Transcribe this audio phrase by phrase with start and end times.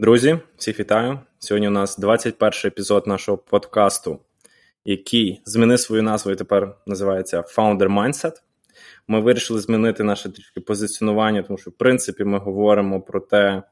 [0.00, 1.18] Друзі, всіх вітаю!
[1.38, 4.20] Сьогодні у нас 21 епізод нашого подкасту,
[4.84, 8.32] який змінив свою назву і тепер називається Founder Mindset.
[9.08, 13.62] Ми вирішили змінити наше трішки позиціонування, тому що, в принципі, ми говоримо про те,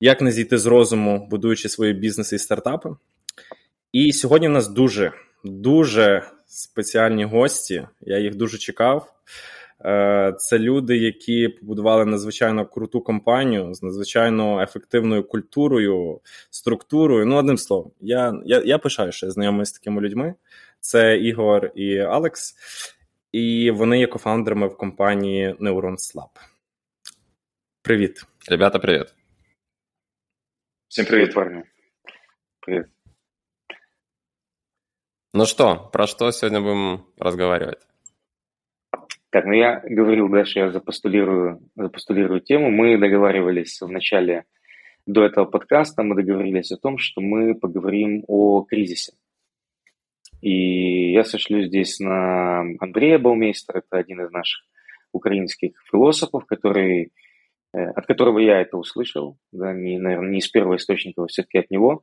[0.00, 2.90] як не зійти з розуму, будуючи свої бізнеси і стартапи.
[3.92, 5.12] І сьогодні у нас дуже,
[5.44, 7.86] дуже спеціальні гості.
[8.00, 9.14] Я їх дуже чекав.
[9.84, 16.20] Е, це люди, які побудували надзвичайно круту компанію з надзвичайно ефективною культурою,
[16.50, 17.26] структурою.
[17.26, 20.34] Ну, одним словом, я я, я пишаю, що я знайомий з такими людьми.
[20.80, 22.56] Це Ігор і Алекс,
[23.32, 26.28] і вони є кофаундерами в компанії Neurons Lab.
[27.82, 28.24] Привіт.
[28.48, 29.14] Ребята, привіт.
[30.88, 31.62] Всем привет, парни.
[32.60, 32.86] Привет.
[35.34, 37.88] Ну что, про что сегодня будем разговаривать?
[39.30, 42.70] Так, ну я говорил, дальше я запостулирую, запостулирую тему.
[42.70, 44.44] Мы договаривались в начале,
[45.08, 49.14] до этого подкаста, мы договорились о том, что мы поговорим о кризисе.
[50.42, 54.60] И я сошлю здесь на Андрея Баумейстера, это один из наших
[55.12, 57.10] украинских философов, который,
[57.72, 61.58] э, от которого я это услышал, да, не, наверное, не из первого источника, а все-таки
[61.58, 62.02] от него.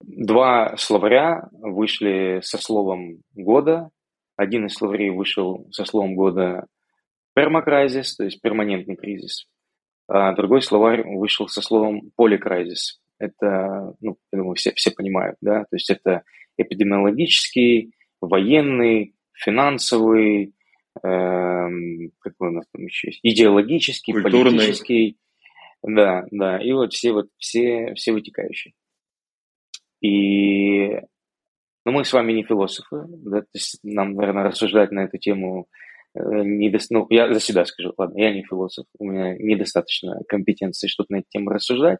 [0.00, 3.90] Два словаря вышли со словом года
[4.36, 6.66] один из словарей вышел со словом года
[7.34, 9.46] пермакризис, то есть перманентный кризис,
[10.08, 13.00] а другой словарь вышел со словом поликризис.
[13.18, 16.22] Это, ну, я думаю, все, все понимают, да, то есть это
[16.56, 20.54] эпидемиологический, военный, финансовый,
[21.02, 24.58] эм, какой у нас там еще есть, идеологический, Культурный.
[24.58, 25.18] политический,
[25.82, 28.74] да, да, и вот все вот все, все вытекающие.
[30.00, 31.00] И
[31.84, 35.68] но мы с вами не философы, да, то есть нам, наверное, рассуждать на эту тему
[36.14, 36.78] э, недо...
[36.90, 41.16] ну, я за себя скажу, ладно, я не философ, у меня недостаточно компетенции, чтобы на
[41.16, 41.98] эту тему рассуждать,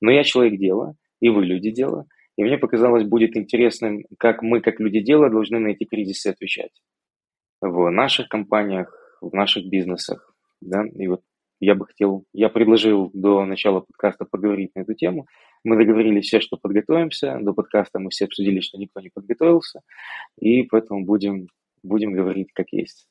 [0.00, 2.06] но я человек дела, и вы люди дела,
[2.36, 6.70] и мне показалось, будет интересным, как мы, как люди дела, должны на эти кризисы отвечать.
[7.60, 11.22] В наших компаниях, в наших бизнесах, да, и вот
[11.60, 15.26] я бы хотел, я предложил до начала подкаста поговорить на эту тему,
[15.64, 17.38] мы договорились все, что подготовимся.
[17.40, 19.80] До подкаста мы все обсудили, что никто не подготовился.
[20.40, 21.48] И поэтому будем,
[21.82, 23.06] будем говорить как есть.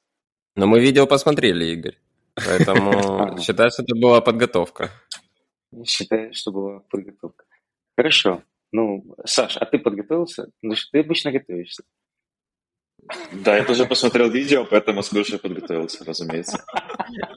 [0.55, 1.97] Но мы видео посмотрели, Игорь.
[2.35, 4.89] Поэтому считай, что это была подготовка.
[5.85, 7.45] Считай, что была подготовка.
[7.95, 8.43] Хорошо.
[8.71, 10.49] Ну, Саш, а ты подготовился?
[10.61, 11.83] Ну, что ты обычно готовишься.
[13.31, 16.63] Да, я тоже посмотрел видео, поэтому скажу, что подготовился, разумеется.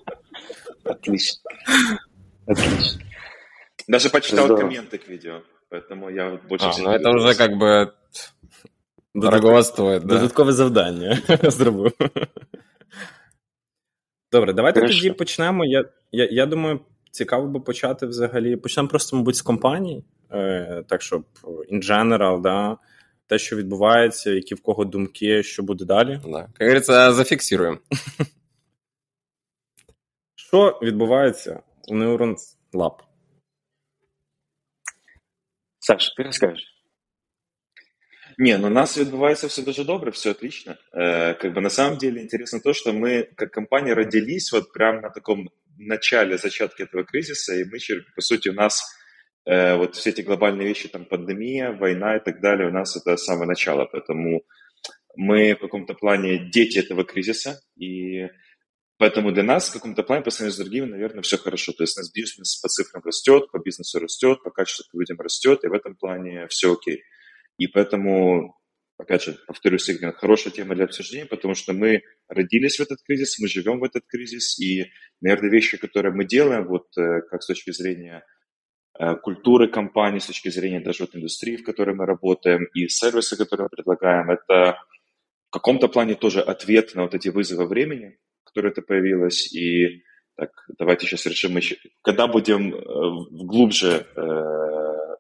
[0.85, 1.51] Отлично.
[2.47, 3.01] Отлично.
[3.88, 4.70] Даже почитал Здорово.
[4.70, 7.92] комменты к видео, поэтому я больше а, ну это уже как бы
[9.14, 10.04] дорого стоїть.
[10.04, 10.16] Да.
[10.16, 11.94] Додаткове завдання зробив.
[14.32, 14.98] Добре, давайте Хорошо.
[14.98, 15.66] тоді почнемо.
[15.66, 16.80] Я, я, я думаю,
[17.12, 18.56] цікаво би почати взагалі.
[18.56, 21.24] Почнемо просто, мабуть, з компаній, е, так щоб
[21.72, 22.78] in general, да,
[23.28, 26.20] те, що відбувається, які в кого думки, що буде далі.
[26.26, 26.38] Да.
[26.38, 27.78] Як говориться, зафіксуємо.
[30.36, 32.94] Що відбувається у Neurons Lab?
[35.81, 36.67] Саша, ты расскажешь.
[38.39, 40.77] Не, ну у нас відбувається все дуже добре, все отлично.
[40.93, 45.01] Э, как бы на самом деле интересно то, что мы как компания родились вот прямо
[45.01, 47.79] на таком начале зачатке этого кризиса, и мы,
[48.15, 48.83] по сути, у нас
[49.47, 53.17] э, вот все эти глобальные вещи, там пандемия, война и так далее, у нас это
[53.17, 54.43] с самого начала, поэтому
[55.17, 58.29] мы в каком-то плане дети этого кризиса, и
[59.01, 61.73] Поэтому для нас в каком-то плане по сравнению с другими, наверное, все хорошо.
[61.73, 65.19] То есть у нас бизнес по цифрам растет, по бизнесу растет, по качеству по людям
[65.19, 67.03] растет, и в этом плане все окей.
[67.57, 68.59] И поэтому,
[68.99, 73.49] опять же, повторюсь, хорошая тема для обсуждения, потому что мы родились в этот кризис, мы
[73.49, 77.71] живем в этот кризис, и, наверное, вещи, которые мы делаем, вот э, как с точки
[77.71, 78.23] зрения
[78.99, 83.39] э, культуры компании, с точки зрения даже вот индустрии, в которой мы работаем, и сервисы,
[83.39, 84.77] которые мы предлагаем, это
[85.49, 88.19] в каком-то плане тоже ответ на вот эти вызовы времени,
[88.51, 90.03] которое это появилось, и
[90.37, 92.81] так, давайте сейчас решим, еще, когда будем э,
[93.31, 94.21] глубже э,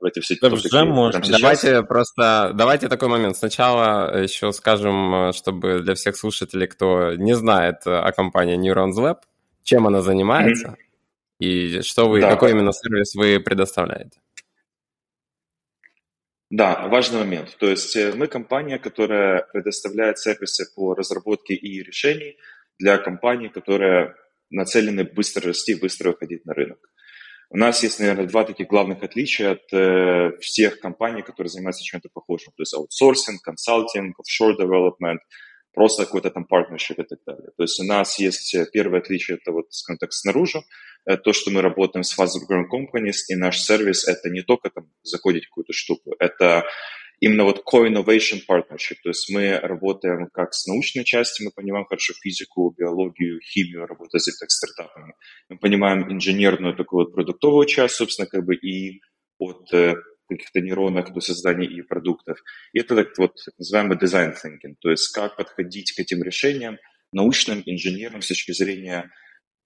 [0.00, 1.20] в эти все да, уже можно.
[1.20, 3.37] Давайте просто, давайте такой момент.
[3.37, 9.19] Сначала еще скажем, чтобы для всех слушателей, кто не знает о компании Neurons Lab,
[9.62, 11.46] чем она занимается mm-hmm.
[11.46, 12.31] и что вы, да.
[12.31, 14.20] какой именно сервис вы предоставляете.
[16.50, 17.56] Да, важный момент.
[17.58, 22.37] То есть э, мы компания, которая предоставляет сервисы по разработке и решений
[22.81, 24.15] для компаний, которые
[24.50, 26.79] нацелены быстро расти, быстро выходить на рынок.
[27.53, 32.09] У нас есть, наверное, два таких главных отличия от э, всех компаний, которые занимаются чем-то
[32.12, 32.53] похожим.
[32.56, 35.19] То есть аутсорсинг, консалтинг, офшор development,
[35.75, 37.50] просто какой-то там партнершип и так далее.
[37.56, 40.61] То есть у нас есть э, первое отличие, это вот, скажем так, снаружи.
[41.06, 44.71] э, то, что мы работаем с fast growing companies, и наш сервис– это не только
[44.71, 46.65] там закодить какую-то штуку, это
[47.20, 52.14] именно вот co-innovation partnership, то есть мы работаем как с научной частью, мы понимаем хорошо
[52.14, 55.14] физику, биологию, химию, работа с так стартапами.
[55.49, 59.00] Мы понимаем инженерную такую вот продуктовую часть, собственно, как бы и
[59.38, 59.94] от э,
[60.28, 62.38] каких-то нейронок до создания и продуктов.
[62.72, 66.78] И это так вот называемый design thinking, то есть как подходить к этим решениям
[67.12, 69.11] научным, инженерным с точки зрения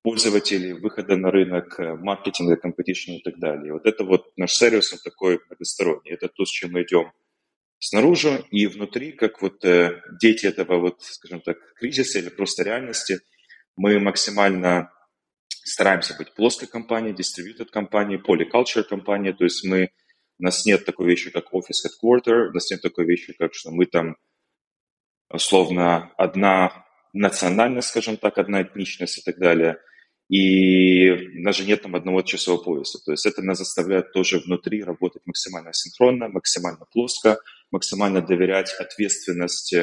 [0.03, 3.73] пользователей, выхода на рынок, э, маркетинга, competition и так далее.
[3.73, 6.12] Вот это вот наш сервис, он такой многосторонний.
[6.12, 7.12] Это то, с чем мы идем
[7.79, 13.21] снаружи и внутри, как вот э, дети этого вот, скажем так, кризиса или просто реальности,
[13.76, 14.91] мы максимально
[15.49, 19.91] стараемся быть плоской компанией, distributed компанией, polyculture компанией, то есть мы,
[20.38, 23.71] у нас нет такой вещи, как офис headquarter, у нас нет такой вещи, как что
[23.71, 24.17] мы там
[25.31, 29.79] условно одна национальность, скажем так, одна этничность и так далее–
[30.29, 32.99] и даже нет там одного часового пояса.
[33.05, 37.38] То есть это нас заставляет тоже внутри работать максимально синхронно, максимально плоско,
[37.75, 39.75] максимально доверять ответственность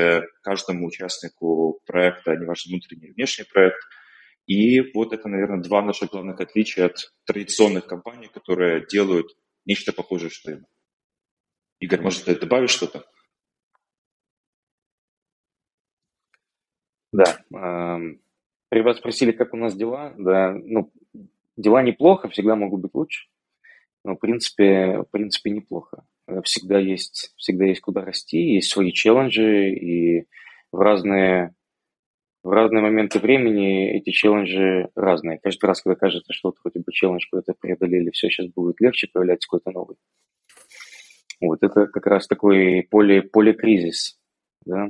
[0.42, 3.82] каждому участнику проекта, неважно, внутренний или внешний проект.
[4.48, 9.28] И вот это, наверное, два наших главных отличия от традиционных компаний, которые делают
[9.66, 10.66] нечто похожее, что им.
[11.80, 13.06] Игорь, может, ты добавишь что-то?
[17.12, 17.44] Да.
[18.72, 20.14] Ребят спросили, как у нас дела.
[20.18, 20.92] Да, ну,
[21.58, 23.28] дела неплохо, всегда могут быть лучше.
[24.04, 26.06] Но, в принципе, в принципе, неплохо.
[26.44, 30.28] Всегда есть, всегда есть куда расти, есть свои челленджи, и
[30.72, 31.54] в разные,
[32.44, 35.40] в разные моменты времени эти челленджи разные.
[35.40, 39.08] Каждый раз, когда кажется, что вот вроде бы челлендж куда-то преодолели, все, сейчас будет легче,
[39.12, 39.98] появляется какой-то новый.
[41.42, 44.20] Вот это как раз такой поле, поле кризис.
[44.66, 44.90] Да?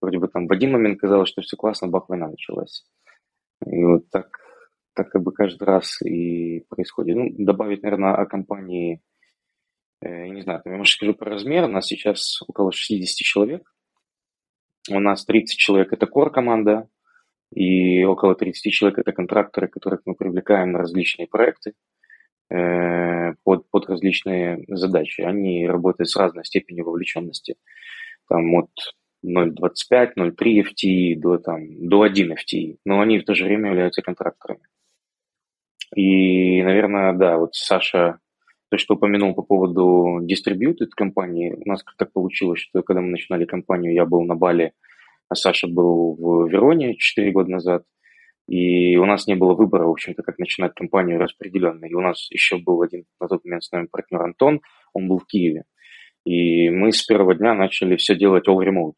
[0.00, 2.84] Вроде бы там в один момент казалось, что все классно, бах, война началась.
[3.64, 4.36] И вот так,
[4.94, 7.16] так как бы каждый раз и происходит.
[7.16, 9.00] Ну, добавить, наверное, о компании,
[10.02, 11.64] э, не знаю, я, может, скажу про размер.
[11.64, 13.62] У нас сейчас около 60 человек.
[14.90, 16.88] У нас 30 человек– это core-команда,
[17.54, 21.74] и около 30 человек– это контракторы, которых мы привлекаем на различные проекты
[22.50, 25.20] э, под, под различные задачи.
[25.20, 27.54] Они работают с разной степенью вовлеченности.
[28.28, 28.70] Там от
[29.24, 34.02] 0.25, 0.3 FTE до, там, до 1 FTE, но они в то же время являются
[34.02, 34.66] контракторами.
[35.94, 38.18] И, наверное, да, вот Саша,
[38.72, 43.44] то, что упомянул по поводу distributed компании, у нас так получилось, что когда мы начинали
[43.44, 44.72] компанию, я был на Бали,
[45.28, 47.82] а Саша был в Вероне 4 года назад,
[48.48, 51.84] и у нас не было выбора, в общем-то, как начинать компанию распределенно.
[51.84, 54.62] И у нас еще был один на тот момент с нами партнер Антон,
[54.94, 55.64] он был в Киеве.
[56.24, 58.96] И мы с первого дня начали все делать all remote.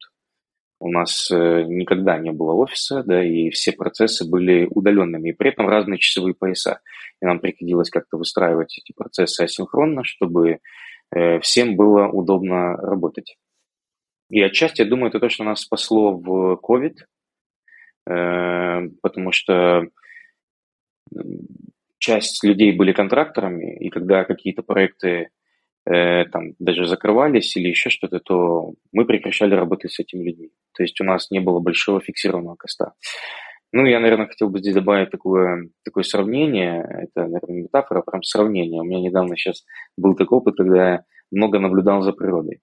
[0.79, 5.49] У нас э, никогда не было офиса, да, и все процессы были удаленными, и при
[5.49, 6.81] этом разные часовые пояса.
[7.21, 10.59] И нам приходилось как-то выстраивать эти процессы асинхронно, чтобы
[11.15, 13.37] э, всем было удобно работать.
[14.29, 16.97] И отчасти, я думаю, это то, что нас спасло в COVID,
[18.09, 19.87] э, потому что
[21.99, 25.29] часть людей были контракторами, и когда какие-то проекты
[25.85, 30.49] э, там даже закрывались или еще что-то, то мы прекращали работать с этими людьми.
[30.75, 32.93] То есть у нас не было большого фиксированного коста.
[33.71, 36.81] Ну, я, наверное, хотел бы здесь добавить такое, такое сравнение.
[36.81, 38.81] Это, наверное, метафора, прям сравнение.
[38.81, 39.65] У меня недавно сейчас
[39.97, 42.61] был такой опыт, когда я много наблюдал за природой.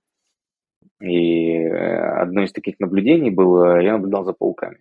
[1.03, 4.79] И э, одно из таких наблюдений было, я наблюдал за пауками.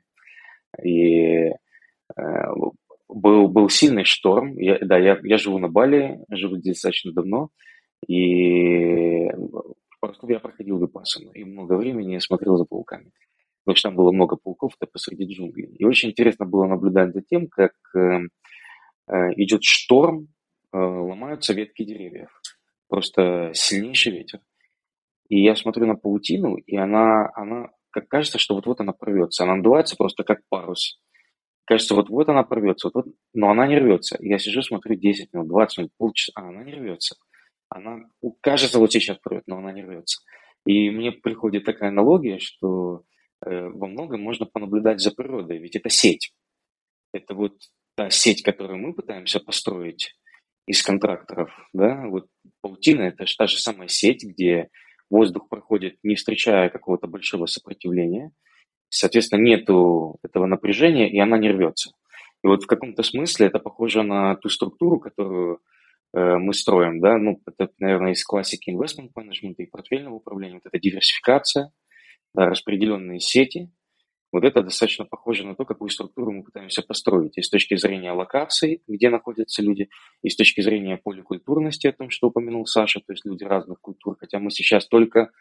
[0.82, 1.54] И э,
[3.10, 4.58] был, был сильный шторм.
[4.58, 7.50] Я, да, я, я живу на Бали, живу здесь достаточно давно.
[8.08, 9.30] И
[10.00, 13.12] просто я проходил випасану и много времени смотрел за пауками.
[13.64, 15.76] Потому что там было много пауков-то посреди джунглей.
[15.76, 18.22] И очень интересно было наблюдать за тем, как э,
[19.08, 20.30] э, идет шторм,
[20.74, 22.30] э, ломаются ветки деревьев.
[22.88, 24.40] Просто сильнейший ветер.
[25.30, 29.44] И я смотрю на паутину, и она, она как кажется, что вот-вот она порвется.
[29.44, 31.00] Она надувается просто как парус.
[31.66, 34.18] Кажется, вот-вот она порвется, вот-вот, но она не рвется.
[34.20, 37.16] Я сижу, смотрю 10 минут, 20 минут, полчаса, а она не рвется
[37.72, 38.04] она
[38.42, 40.22] кажется вот сейчас прет, но она не рвется.
[40.66, 43.04] И мне приходит такая аналогия, что
[43.44, 46.34] э, во многом можно понаблюдать за природой, ведь это сеть.
[47.14, 47.54] Это вот
[47.96, 50.14] та сеть, которую мы пытаемся построить
[50.68, 52.28] из контракторов, да, вот
[52.62, 54.70] паутина– это та же самая сеть, где
[55.10, 58.32] воздух проходит, не встречая какого-то большого сопротивления,
[58.90, 61.92] соответственно, нету этого напряжения, и она не рвется.
[62.44, 65.60] И вот в каком-то смысле это похоже на ту структуру, которую
[66.14, 70.80] мы строим, да, ну, это, наверное, из классики investment management и портфельного управления, вот это
[70.80, 71.72] диверсификация,
[72.34, 73.70] да, распределенные сети,
[74.32, 77.38] Вот это достаточно похоже на то, какую структуру мы пытаемся построить.
[77.38, 79.90] И с точки зрения локации, где находятся люди,
[80.24, 84.16] и с точки зрения поликультурности, о том, что упомянул Саша, то есть люди разных культур.
[84.18, 85.32] Хотя мы сейчас только...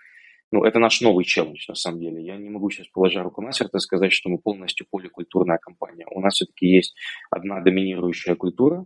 [0.52, 2.24] Ну, это наш новый челлендж, на самом деле.
[2.24, 6.06] Я не могу сейчас, положа руку на сердце, сказать, что мы полностью поликультурная компания.
[6.10, 6.96] У нас все-таки есть
[7.30, 8.84] одна доминирующая культура,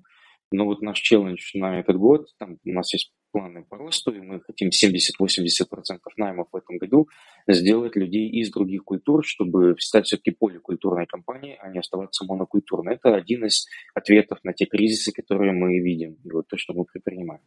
[0.50, 4.20] но вот наш челлендж на этот год, там у нас есть планы по росту, и
[4.20, 7.08] мы хотим 70-80% наймов в этом году
[7.48, 12.94] сделать людей из других культур, чтобы стать все-таки поликультурной компанией, а не оставаться монокультурной.
[12.94, 16.84] Это один из ответов на те кризисы, которые мы видим, и вот то, что мы
[16.84, 17.42] предпринимаем.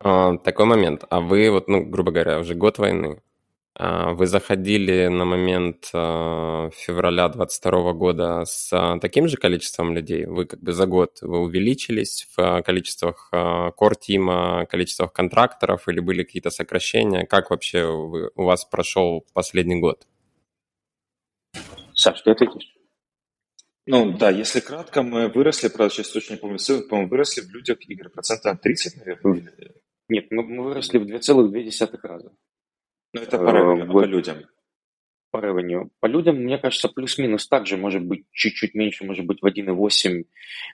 [0.00, 1.04] А, такой момент.
[1.10, 3.20] А вы, вот, ну, грубо говоря, уже год войны,
[3.78, 10.26] вы заходили на момент а, февраля 2022 года с а, таким же количеством людей?
[10.26, 16.50] Вы как бы за год вы увеличились в количествах core-тима, количествах контракторов или были какие-то
[16.50, 17.24] сокращения?
[17.24, 20.06] Как вообще вы, у вас прошел последний год?
[21.94, 22.74] Саш, ты ответишь?
[23.86, 27.50] Ну да, если кратко, мы выросли, правда, сейчас точно не помню ссылку, по-моему, выросли в
[27.50, 29.52] людях, Игорь, процентов 30, наверное?
[30.08, 32.32] Нет, мы, мы выросли в 2,2 раза.
[33.18, 34.36] Ну, это по ревеню, по людям.
[35.30, 35.90] По ревеню.
[36.00, 40.24] По людям, мне кажется, плюс-минус также, может быть, чуть-чуть меньше, может быть, в 1,8.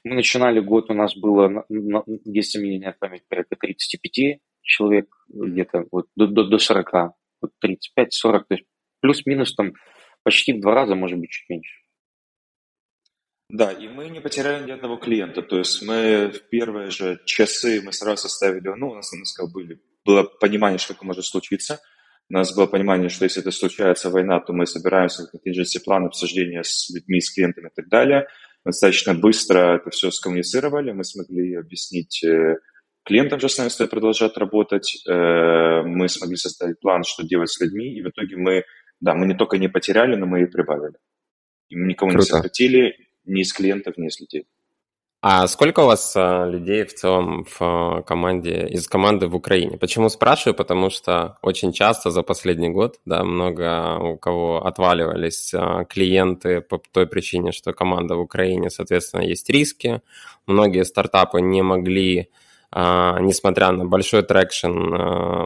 [0.04, 1.64] Мы начинали год, у нас было,
[2.24, 6.92] если мне не память, порядка 35 человек, где-то вот до, до, до 40,
[7.40, 8.64] вот 35-40, то есть
[9.00, 9.72] плюс-минус там
[10.22, 11.80] почти в два раза, может быть, чуть меньше.
[13.50, 15.42] Да, и мы не потеряли ни одного клиента.
[15.42, 19.52] То есть мы в первые же часы мы сразу ставили, ну, у нас, у нас
[19.52, 21.80] были, было понимание, что это может случиться–
[22.30, 26.06] у нас было понимание, что если это случается война, то мы собираемся в contingency план
[26.06, 28.26] обсуждения с людьми, с клиентами и так далее.
[28.64, 32.56] Достаточно быстро это все скоммуницировали, мы смогли объяснить э,
[33.04, 37.60] клиентам, что с нами стоит продолжать работать, э, мы смогли составить план, что делать с
[37.60, 38.64] людьми, и в итоге мы,
[39.00, 40.96] да, мы не только не потеряли, но мы и прибавили.
[41.68, 42.24] И мы никого Круто.
[42.24, 44.46] не сократили ни из клиентов, ни из людей.
[45.26, 49.78] А сколько у вас а, людей в целом в а, команде, из команды в Украине?
[49.78, 50.54] Почему спрашиваю?
[50.54, 56.76] Потому что очень часто за последний год, да, много у кого отваливались а, клиенты по
[56.76, 60.02] той причине, что команда в Украине, соответственно, есть риски.
[60.46, 62.28] Многие стартапы не могли
[62.76, 64.94] несмотря на большой traction,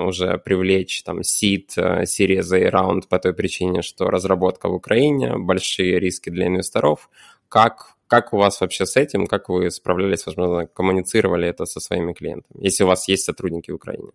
[0.06, 6.00] уже привлечь там seed, Series A раунд по той причине, что разработка в Украине, большие
[6.00, 7.10] риски для инвесторов.
[7.50, 9.26] Как как у вас вообще с этим?
[9.26, 13.76] Как вы справлялись, возможно, коммуницировали это со своими клиентами, если у вас есть сотрудники в
[13.76, 14.10] Украине?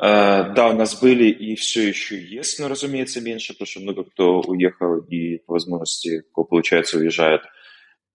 [0.00, 4.04] Э, да, у нас были и все еще есть, но, разумеется, меньше, потому что много
[4.04, 7.42] кто уехал и по возможности, получается, уезжает.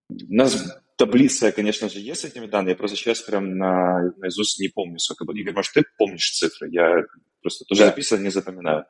[0.10, 4.62] У нас таблица, конечно же, есть с этими данными, я просто сейчас прям на, наизусть
[4.62, 5.36] не помню, сколько было.
[5.36, 6.70] Игорь, может, ты помнишь цифры?
[6.72, 7.04] Я
[7.42, 7.88] просто тоже да.
[7.88, 8.86] записывал, не запоминаю.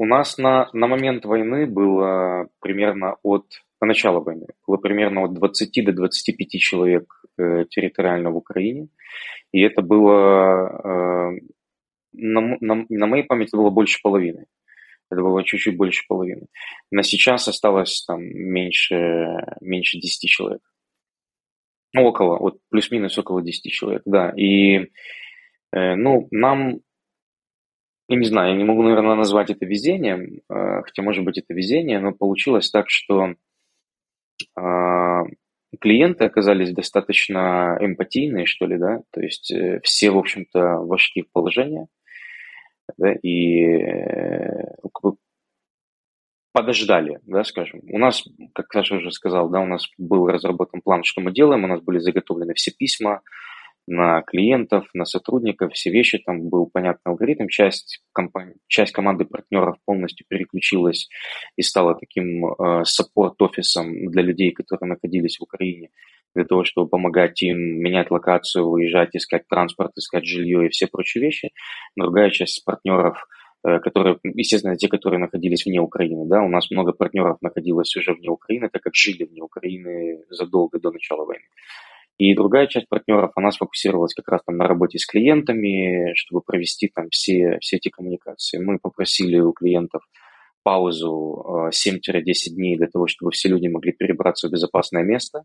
[0.00, 3.44] У нас на, на момент войны было примерно от,
[3.82, 8.88] на начало войны, было примерно от 20 до 25 человек э, территориально в Украине.
[9.52, 11.40] И это было, э,
[12.14, 14.46] на, на, на моей памяти было больше половины.
[15.10, 16.46] Это было чуть-чуть больше половины.
[16.90, 18.96] На сейчас осталось там меньше,
[19.60, 20.62] меньше 10 человек.
[21.92, 24.30] Ну, около, вот плюс-минус около 10 человек, да.
[24.30, 24.78] И,
[25.72, 26.80] э, ну, нам
[28.10, 31.54] я не знаю, я не могу, наверное, назвать это везением, э, хотя, может быть, это
[31.54, 33.34] везение, но получилось так, что
[34.56, 35.22] а,
[35.80, 41.30] клиенты оказались достаточно эмпатийные, что ли, да, то есть э, все, в общем-то, вошли в
[41.30, 41.86] положение,
[42.98, 44.74] да, и э,
[46.52, 47.80] подождали, да, скажем.
[47.92, 48.24] У нас,
[48.54, 51.80] как Саша уже сказал, да, у нас был разработан план, что мы делаем, у нас
[51.80, 53.22] были заготовлены все письма,
[53.86, 59.76] на клиентов, на сотрудников, все вещи, там был понятный алгоритм, часть, компании, часть команды партнеров
[59.84, 61.08] полностью переключилась
[61.56, 65.90] и стала таким э, саппорт-офисом для людей, которые находились в Украине,
[66.34, 71.24] для того, чтобы помогать им менять локацию, уезжать, искать транспорт, искать жилье и все прочие
[71.24, 71.50] вещи.
[71.96, 73.26] Другая часть партнеров
[73.64, 78.14] э, которые, естественно, те, которые находились вне Украины, да, у нас много партнеров находилось уже
[78.14, 81.44] вне Украины, так как жили вне Украины задолго до начала войны.
[82.20, 86.92] И другая часть партнеров, она сфокусировалась как раз там на работе с клиентами, чтобы провести
[86.94, 88.58] там все, все эти коммуникации.
[88.58, 90.02] Мы попросили у клиентов
[90.62, 95.44] паузу 7-10 э, дней для того, чтобы все люди могли перебраться в безопасное место.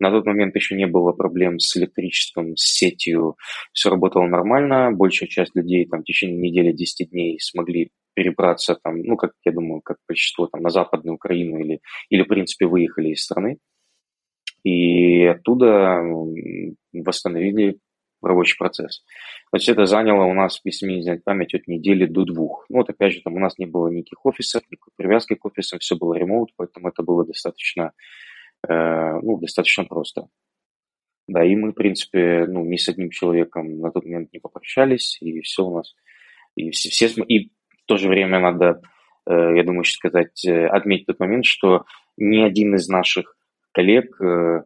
[0.00, 3.36] На тот момент еще не было проблем с электричеством, с сетью,
[3.72, 4.90] все работало нормально.
[4.90, 9.52] Большая часть людей там в течение недели, 10 дней смогли перебраться там, ну, как я
[9.52, 13.58] думаю, как большинство там на Западную Украину или, или в принципе выехали из страны
[14.62, 16.02] и оттуда
[16.92, 17.78] восстановили
[18.22, 19.02] рабочий процесс.
[19.50, 22.66] То есть это заняло у нас, если мне не знать память, от недели до двух.
[22.68, 25.78] Ну, вот опять же, там у нас не было никаких офисов, никакой привязки к офисам,
[25.78, 27.92] все было ремоут, поэтому это было достаточно,
[28.68, 30.28] э, ну, достаточно просто.
[31.28, 35.18] Да, и мы, в принципе, ну, ни с одним человеком на тот момент не попрощались,
[35.20, 35.94] и все у нас,
[36.56, 38.82] и все, все и в то же время надо,
[39.26, 41.84] э, я думаю, сказать, э, отметить тот момент, что
[42.16, 43.36] ни один из наших
[43.72, 44.62] коллег э,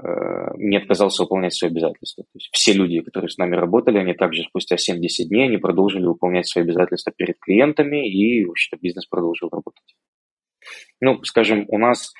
[0.00, 2.22] Э, не отказался выполнять свои обязательства.
[2.22, 6.04] То есть все люди, которые с нами работали, они также спустя 70 дней они продолжили
[6.04, 9.96] выполнять свои обязательства перед клиентами, и, в общем-то, бизнес продолжил работать.
[11.00, 12.12] Ну, скажем, у нас,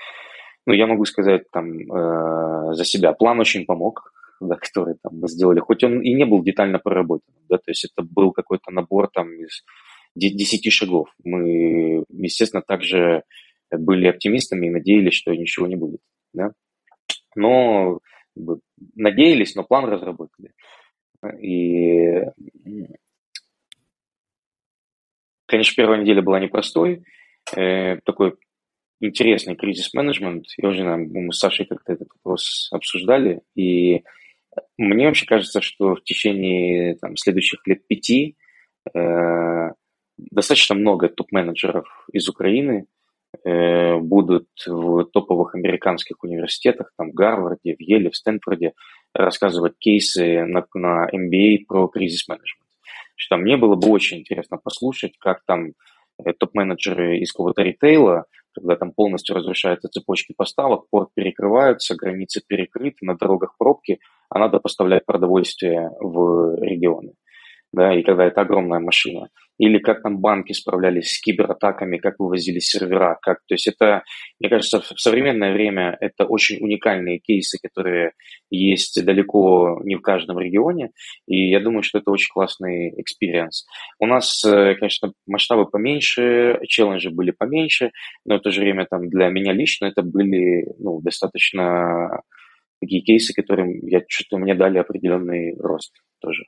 [0.67, 5.29] ну, я могу сказать там э, за себя, план очень помог, да, который там мы
[5.29, 9.09] сделали, хоть он и не был детально проработан, да, то есть это был какой-то набор
[9.09, 9.63] там из
[10.17, 11.11] 10 шагов.
[11.23, 13.23] Мы, естественно, также
[13.71, 16.01] были оптимистами и надеялись, что ничего не будет,
[16.33, 16.53] да
[17.39, 18.01] но
[18.35, 18.61] как бы,
[18.95, 20.53] надеялись, но план разработали.
[21.41, 22.23] И,
[25.47, 27.05] конечно, первая неделя была непростой,
[27.57, 28.35] э, такой
[29.01, 30.47] интересный кризис-менеджмент.
[30.57, 34.03] Я уже, мы с Сашей как-то этот вопрос обсуждали, и
[34.77, 38.37] мне вообще кажется, что в течение там, следующих лет пяти
[38.95, 39.71] э,
[40.17, 42.87] достаточно много топ-менеджеров из Украины
[43.45, 48.73] будут в топовых американских университетах, там в Гарварде, в Еле, в Стэнфорде,
[49.15, 52.69] рассказывать кейсы на, на MBA про кризис-менеджмент.
[53.17, 55.73] Что мне было бы очень интересно послушать, как там
[56.25, 62.99] э, топ-менеджеры из какого-то ритейла, когда там полностью разрушаются цепочки поставок, порт перекрываются, границы перекрыты,
[63.03, 67.15] на дорогах пробки, а надо поставлять продовольствие в регионы
[67.73, 69.29] да, и когда это огромная машина.
[69.59, 74.03] Или как там банки справлялись с кибератаками, как вывозили сервера, как, то есть это,
[74.41, 78.13] мне кажется, в современное время это очень уникальные кейсы, которые
[78.51, 80.91] есть далеко не в каждом регионе,
[81.27, 83.67] и я думаю, что это очень классный experience.
[83.99, 87.91] У нас, э, конечно, масштабы поменьше, челленджи были поменьше,
[88.25, 92.23] но в то же время там для меня лично это были ну, достаточно
[92.81, 96.45] такие кейсы, которые я чувствую, мне дали определенный рост тоже.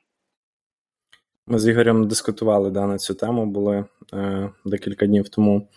[1.47, 5.67] Ми з Ігорем дискутували да, на цю тему, були е, декілька днів тому.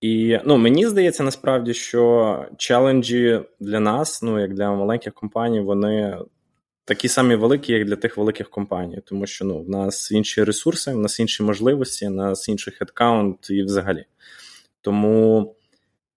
[0.00, 6.18] І ну, мені здається, насправді, що челенджі для нас, ну як для маленьких компаній, вони
[6.84, 9.00] такі самі великі, як для тих великих компаній.
[9.04, 13.50] Тому що ну, в нас інші ресурси, в нас інші можливості, в нас інший хедкаунт
[13.50, 14.04] і взагалі.
[14.80, 15.54] Тому,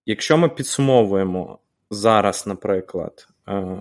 [0.06, 3.78] якщо ми підсумовуємо зараз, наприклад, е,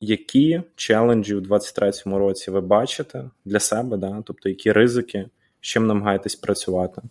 [0.00, 4.22] які челенджі у 2023 році ви бачите для себе, да?
[4.26, 5.28] тобто які ризики,
[5.60, 7.02] з чим намагаєтесь працювати?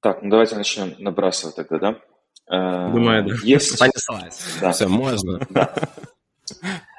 [0.00, 2.00] Так, ну давайте начнем набрасывать тогда, да?
[2.92, 3.34] Думаю, да.
[3.44, 3.78] Есть...
[3.78, 4.58] Понеслась.
[4.60, 4.70] Да.
[4.70, 5.40] Все, можно.
[5.50, 5.74] Да.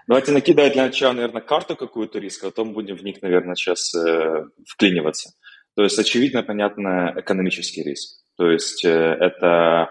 [0.08, 3.94] Давайте накидать для начала, наверное, карту какую-то риска, а потом будем в них, наверное, сейчас
[3.96, 5.32] э, вклиниваться.
[5.76, 8.20] То есть, очевидно, понятно, экономический риск.
[8.38, 9.90] То есть, э, это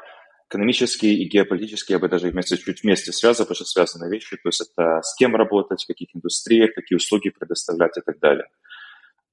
[0.52, 4.50] экономические и геополитические, я бы даже вместе, чуть вместе связывал, потому что связанные вещи, то
[4.50, 8.48] есть это с кем работать, в каких индустриях, какие услуги предоставлять и так далее.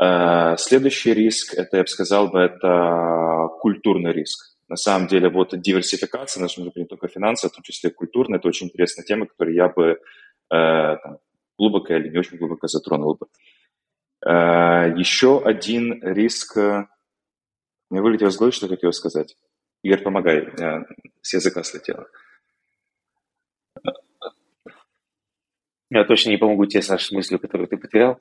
[0.00, 4.57] Э, следующий риск, это, я бы сказал, бы, это культурный риск.
[4.68, 8.68] На самом деле, вот диверсификация, наша не только финансовая, в том числе культурная, это очень
[8.68, 9.96] интересная тема, которую я бы э,
[10.50, 11.18] там,
[11.59, 13.26] глубоко или не очень глубоко затронул бы.
[14.24, 16.57] Э, еще один риск,
[17.90, 19.35] мне вылетело из головы, что хотел сказать.
[19.83, 20.49] Игорь, помогай,
[21.23, 22.07] с языка слетело.
[25.91, 28.19] Я точно не помогу тебе, Саша, с мыслью, которую ты потерял.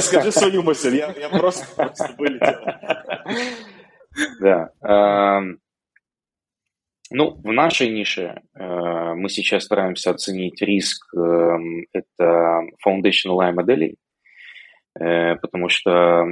[0.00, 2.64] Скажи, свою мысль, я, просто вылетел.
[4.40, 4.70] Да.
[4.82, 5.58] Эм,
[7.10, 13.96] ну, в нашей нише э, мы сейчас стараемся оценить риск, эм, это foundational AI моделей,
[14.98, 16.24] э, потому что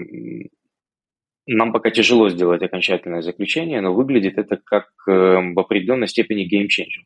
[1.47, 5.13] нам пока тяжело сделать окончательное заключение, но выглядит это как э,
[5.55, 7.05] в определенной степени геймченджер.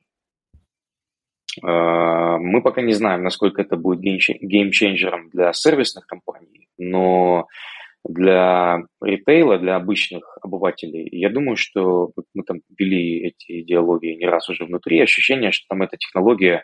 [1.63, 7.47] Э, мы пока не знаем, насколько это будет геймченджером для сервисных компаний, но
[8.09, 14.49] для ритейла, для обычных обывателей, я думаю, что мы там вели эти диалоги не раз
[14.49, 16.63] уже внутри, ощущение, что там эта технология,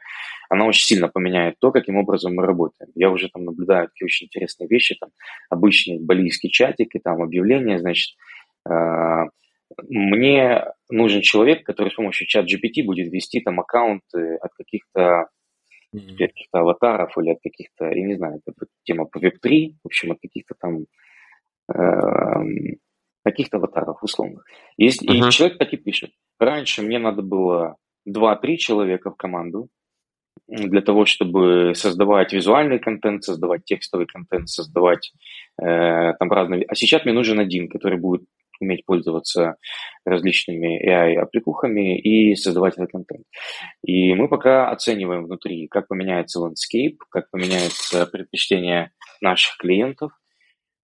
[0.48, 2.90] она очень сильно поменяет то, каким образом мы работаем.
[2.94, 5.10] Я уже там наблюдаю такие очень интересные вещи, там
[5.50, 8.16] обычные балийские чатики, там объявления, значит,
[8.68, 9.24] а,
[9.88, 15.28] мне нужен человек, который с помощью чат GPT будет вести там аккаунты от каких-то
[15.94, 16.30] mm-hmm.
[16.52, 20.54] аватаров или от каких-то, я не знаю, это тема по Web3, в общем, от каких-то
[20.60, 20.84] там
[23.24, 24.44] каких-то аватаров условных.
[24.76, 25.28] Есть, uh-huh.
[25.28, 26.10] И человек так и пишет.
[26.38, 27.76] Раньше мне надо было
[28.08, 29.68] 2-3 человека в команду
[30.48, 35.12] для того, чтобы создавать визуальный контент, создавать текстовый контент, создавать
[35.60, 36.64] э, там разные...
[36.64, 38.22] А сейчас мне нужен один, который будет
[38.60, 39.56] уметь пользоваться
[40.04, 43.24] различными AI-аппликухами и создавать этот контент.
[43.84, 50.12] И мы пока оцениваем внутри, как поменяется landscape, как поменяется предпочтение наших клиентов,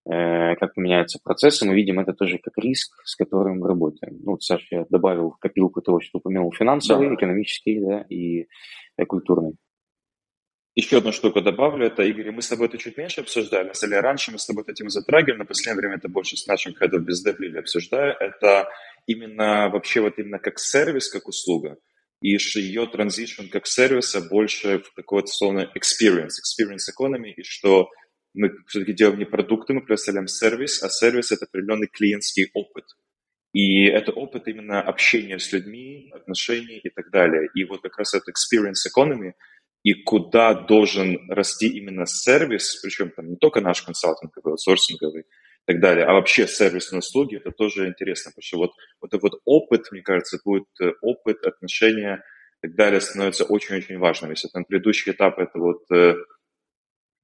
[0.08, 4.18] как поменяются процессы, мы видим это тоже как риск, с которым мы работаем.
[4.24, 7.14] Ну, Саша, я добавил в копилку того, что упомянул, финансовый, да.
[7.14, 8.46] экономический да, и
[9.06, 9.56] культурный.
[10.74, 13.90] Еще одну штуку добавлю, это, Игорь, мы с тобой это чуть меньше обсуждали, на самом
[13.90, 17.04] деле раньше мы с тобой тему затрагивали, на последнее время это больше с нашим of
[17.04, 18.68] Business Lily обсуждаю, это
[19.06, 21.78] именно вообще вот именно как сервис, как услуга,
[22.22, 27.88] и ее транзишн как сервиса больше в такой вот словно experience, experience economy, и что
[28.34, 32.84] мы все-таки делаем не продукты, мы представляем сервис, а сервис– это определенный клиентский опыт.
[33.52, 37.48] И это опыт именно общения с людьми, отношений и так далее.
[37.54, 39.32] И вот как раз это experience economy–
[39.82, 45.24] и куда должен расти именно сервис, причем там не только наш консалтинговый, аутсорсинговый и
[45.66, 49.40] так далее, а вообще сервисные услуги, это тоже интересно, потому что вот, вот этот вот
[49.44, 52.22] опыт, мне кажется, будет э, опыт, отношения
[52.62, 54.30] и так далее становится очень-очень важным.
[54.30, 56.16] Если там предыдущий этап это вот э,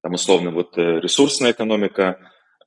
[0.03, 2.19] там условно вот э, ресурсная экономика,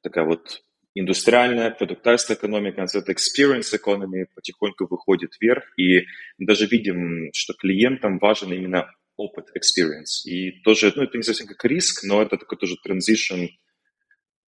[0.03, 0.63] такая вот
[0.95, 6.01] индустриальная, продуктарская экономика, это experience economy потихоньку выходит вверх, и
[6.39, 10.25] мы даже видим, что клиентам важен именно опыт, experience.
[10.27, 13.49] И тоже, ну, это не совсем как риск, но это такой тоже transition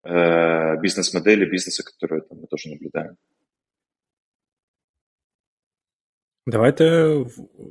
[0.04, 3.16] э, бізнес-моделі, бізнесу, который там, ми теж наблюдаємо.
[6.46, 7.16] Давайте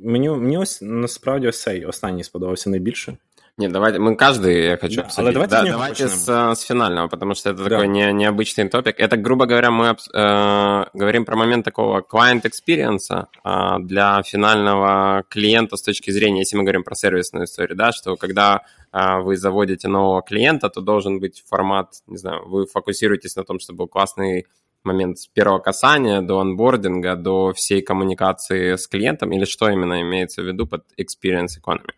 [0.03, 3.17] мені мені ось насправді ось цей останній сподобався найбільше.
[3.58, 5.32] Нет, давайте, мы каждый, я хочу да, обсудить.
[5.32, 7.70] давайте, да, давайте с, с финального, потому что это да.
[7.70, 9.00] такой не, необычный топик.
[9.00, 15.76] Это, грубо говоря, мы э, говорим про момент такого client experience э, для финального клиента
[15.76, 19.88] с точки зрения, если мы говорим про сервисную историю, да, что когда э, вы заводите
[19.88, 24.46] нового клиента, то должен быть формат, не знаю, вы фокусируетесь на том, чтобы был классный
[24.84, 30.42] момент с первого касания до онбординга, до всей коммуникации с клиентом, или что именно имеется
[30.42, 31.97] в виду под experience economy?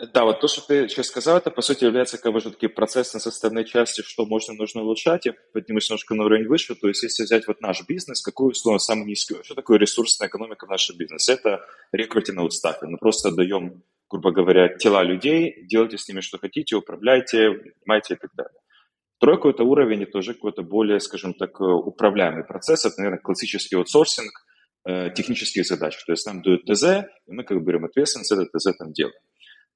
[0.00, 2.66] Да, вот то, что ты сейчас сказал, это, по сути, является как бы же таки
[2.66, 5.26] процессной составной частью, что можно, нужно улучшать.
[5.26, 6.74] Я поднимусь немножко на уровень выше.
[6.74, 10.64] То есть, если взять вот наш бизнес, какую, условно, самую низкую, что такое ресурсная экономика
[10.66, 11.34] в нашем бизнесе?
[11.34, 11.60] Это
[11.92, 12.86] рекрутинг стафе.
[12.86, 17.50] Мы просто даем, грубо говоря, тела людей, делайте с ними что хотите, управляйте,
[17.84, 18.58] понимаете и так далее.
[19.18, 22.86] Второй какой-то уровень, это уже какой-то более, скажем так, управляемый процесс.
[22.86, 24.32] Это, наверное, классический аутсорсинг
[24.84, 26.02] э, технических задач.
[26.06, 29.14] То есть нам дают ТЗ, и мы как бы берем ответственность, это ТЗ там делаем.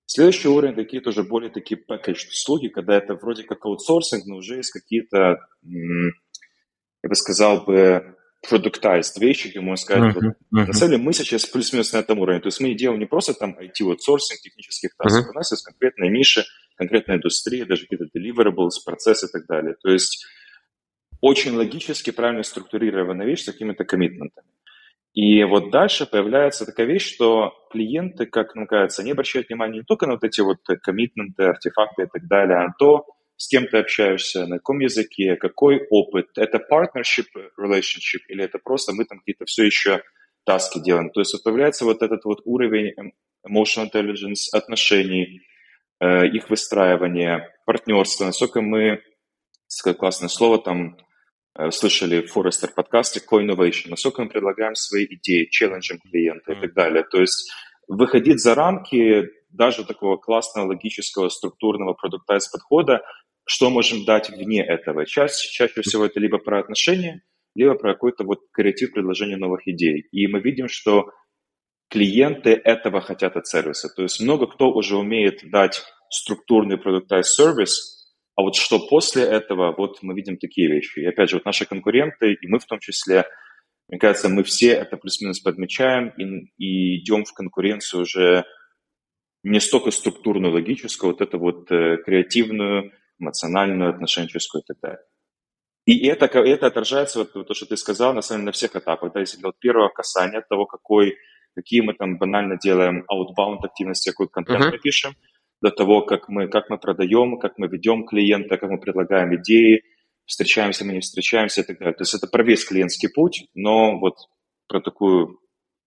[0.07, 4.57] Следующий уровень такие тоже более такие packaged услуги, когда это вроде как аутсорсинг, но уже
[4.57, 8.17] есть какие-то, я бы сказал бы,
[8.49, 10.67] productized вещи, где можно сказать, uh-huh, вот, uh-huh.
[10.67, 12.41] на самом деле мы сейчас плюс-минус на этом уровне.
[12.41, 15.31] То есть мы делаем не просто там IT-аутсорсинг технических тасков, uh-huh.
[15.31, 16.45] у нас есть конкретная ниша,
[16.77, 19.75] конкретная индустрия, даже какие-то deliverables, процессы и так далее.
[19.83, 20.25] То есть
[21.21, 24.47] очень логически, правильно структурированная вещь с какими-то коммитментами.
[25.17, 29.83] И вот дальше появляется такая вещь, что клиенты, как нам кажется, не обращают внимания не
[29.83, 33.07] только на вот эти вот коммитменты, артефакты и так далее, а на то,
[33.39, 36.27] с кем ты общаешься, на каком языке, какой опыт.
[36.37, 40.03] Это partnership relationship или это просто мы там какие-то все еще
[40.45, 41.09] таски делаем.
[41.09, 42.93] То есть вот появляется вот этот вот уровень
[43.49, 45.41] emotional intelligence, отношений,
[45.99, 49.01] э, их выстраивания, партнерства, насколько мы,
[49.67, 50.99] сказать классное слово, там
[51.71, 57.05] слышали в Forrester подкасте Co-Innovation, насколько мы предлагаем свои идеи, челленджим клиента и так далее.
[57.05, 57.51] То есть
[57.89, 63.03] выходить за рамки даже такого классного, логического, структурного продуктайз подхода,
[63.45, 65.07] что можем дать вне этого.
[65.07, 67.23] Чаще, чаще всего это либо про отношения,
[67.55, 70.07] либо про какой-то вот креатив предложения новых идей.
[70.11, 71.11] И мы видим, что
[71.89, 73.89] клиенты этого хотят от сервиса.
[73.95, 77.96] То есть много кто уже умеет дать структурный продуктайз сервис,
[78.37, 81.01] а вот что после этого, вот мы видим такие вещи.
[81.01, 83.25] И опять же, вот наши конкуренты, и мы в том числе,
[83.89, 88.45] мне кажется, мы все это плюс-минус подмечаем и, и идем в конкуренцию уже
[89.43, 95.05] не столько структурную, логическую, вот это вот э, креативную, эмоциональную, отношенческую и так далее.
[95.87, 99.13] И это, это отражается, вот то, что ты сказал, на самом деле, на всех этапах.
[99.13, 101.17] Да, если от первого касания, от того, какой,
[101.55, 104.71] какие мы там банально делаем outbound активности, какой контент uh-huh.
[104.73, 105.15] мы пишем,
[105.61, 109.83] до того, как мы, как мы продаем, как мы ведем клиента, как мы предлагаем идеи,
[110.27, 111.95] встречаемся мы не встречаемся и так далее.
[111.95, 114.15] То есть это про весь клиентский путь, но вот
[114.69, 115.39] про такую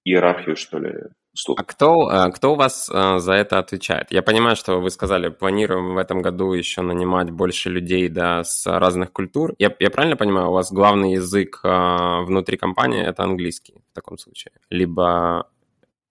[0.03, 0.93] иерархию, что ли,
[1.33, 1.59] услуг.
[1.59, 4.11] А кто, э, кто у вас э, за это отвечает?
[4.11, 8.65] Я понимаю, что вы сказали, планируем в этом году еще нанимать больше людей да, с
[8.65, 9.53] разных культур.
[9.59, 14.17] Я, я правильно понимаю, у вас главный язык э, внутри компании– это английский в таком
[14.17, 14.53] случае?
[14.69, 15.49] Либо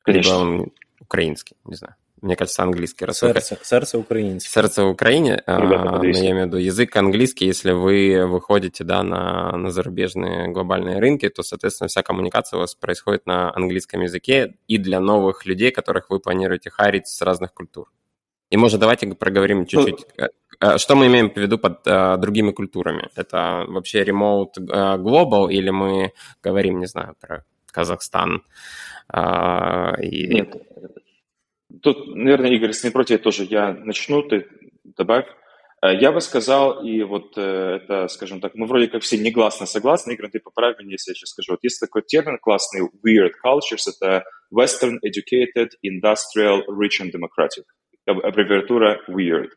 [0.09, 0.45] Конечно.
[0.45, 1.95] Либо украинский, не знаю.
[2.21, 3.05] Мне кажется, английский.
[3.05, 3.65] Раз сердце, вы...
[3.65, 4.51] сердце украинский.
[4.51, 5.43] Сердце в Украине.
[5.47, 7.47] Ребята, а, я имею в виду язык английский.
[7.47, 12.75] Если вы выходите да, на, на зарубежные глобальные рынки, то, соответственно, вся коммуникация у вас
[12.75, 17.91] происходит на английском языке и для новых людей, которых вы планируете харить с разных культур.
[18.51, 20.29] И, может, давайте проговорим чуть-чуть, ну, э,
[20.61, 23.09] э, что мы имеем в виду под uh, другими культурами.
[23.15, 28.43] Это вообще remote global или мы говорим, не знаю, про Казахстан?
[29.13, 30.35] Uh, и...
[30.35, 30.57] Нет,
[31.83, 34.47] Тут, наверное, Игорь, если не против, тоже я начну, ты
[34.85, 35.27] добавь.
[35.83, 39.67] Э, я бы сказал, и вот э, это, скажем так, мы вроде как все негласно
[39.67, 41.53] согласны, Игорь, ты поправь меня, если я сейчас скажу.
[41.53, 47.65] Вот есть такой термин классный, weird cultures, это Western Educated Industrial Rich and Democratic,
[48.07, 49.51] аббревиатура weird.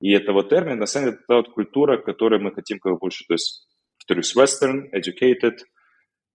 [0.00, 2.98] И это вот термин, на самом деле, это вот культура, которую мы хотим как бы
[2.98, 3.68] больше, то есть,
[3.98, 5.58] повторюсь, Western Educated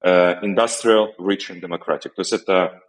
[0.05, 2.11] uh, Industrial Rich and Democratic.
[2.15, 2.79] То есть это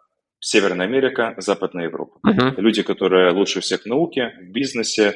[0.41, 2.21] Северная Америка, Западная Европа.
[2.27, 2.61] Uh-huh.
[2.61, 5.15] Люди, которые лучше всех в науке, в бизнесе,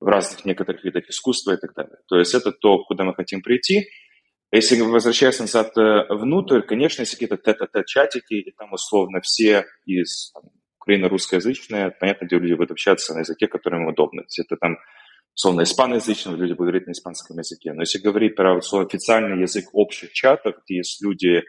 [0.00, 1.96] в разных некоторых видах искусства и так далее.
[2.08, 3.88] То есть это то, куда мы хотим прийти.
[4.50, 10.32] Если возвращаясь назад э, внутрь, конечно, есть какие-то тет-а-тет чатики, и там условно все из
[10.32, 10.44] там,
[10.80, 14.22] Украины русскоязычные, понятно, где люди будут общаться на языке, которым им удобно.
[14.22, 14.78] Если это там
[15.34, 17.74] условно испаноязычные, люди будут говорить на испанском языке.
[17.74, 21.42] Но если говорить про условно, официальный язык общих чатов, где есть люди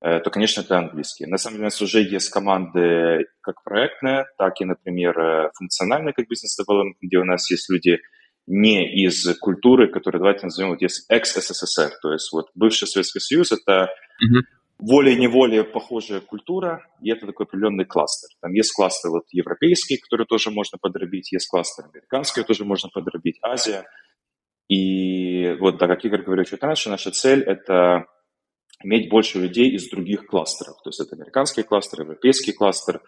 [0.00, 1.26] то, конечно, это английский.
[1.26, 6.14] На самом деле у нас уже есть команды как проектные, так и, например, э, функциональные,
[6.14, 7.98] как бизнес-девелопмент, где у нас есть люди
[8.46, 13.52] не из культуры, которые, давайте назовем, вот есть экс-СССР, то есть вот бывший Советский Союз,
[13.52, 13.90] это
[14.24, 14.42] mm-hmm.
[14.78, 18.30] волей-неволей похожая культура, и это такой определенный кластер.
[18.40, 23.38] Там есть кластер вот европейский, который тоже можно подробить, есть кластер американский, тоже можно подробить,
[23.42, 23.84] Азия.
[24.68, 28.06] И вот, да, как Игорь говорил чуть раньше, наша цель– это
[28.82, 30.76] иметь больше людей из других кластеров.
[30.82, 33.00] То есть это американский кластер, европейский кластер,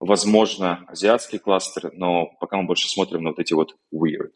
[0.00, 4.32] возможно, азиатский кластер, но пока мы больше смотрим на вот эти вот weird.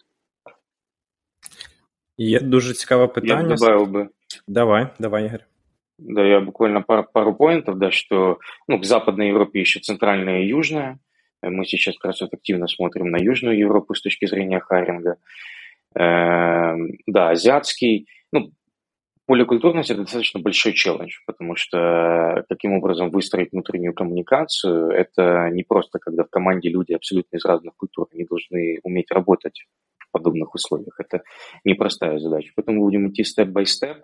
[2.20, 3.48] Є дуже цікаве питання.
[3.48, 4.08] Я добавил бы.
[4.48, 5.44] Давай, давай, Игорь.
[5.98, 8.38] Да, я буквально пару, пару поинтов, да, что
[8.68, 10.98] ну, к Западной Европе еще Центральная и Южная.
[11.42, 15.16] Мы сейчас как раз вот активно смотрим на Южную Европу с точки зрения харинга.
[15.94, 18.50] Эм, да, азиатский, ну,
[19.28, 25.98] Поликультурность– это достаточно большой челлендж, потому что каким образом выстроить внутреннюю коммуникацию– это не просто,
[25.98, 29.66] когда в команде люди абсолютно из разных культур, они должны уметь работать
[29.98, 30.98] в подобных условиях.
[30.98, 31.24] Это
[31.62, 32.52] непростая задача.
[32.56, 33.98] Поэтому будем идти степ-бай-степ.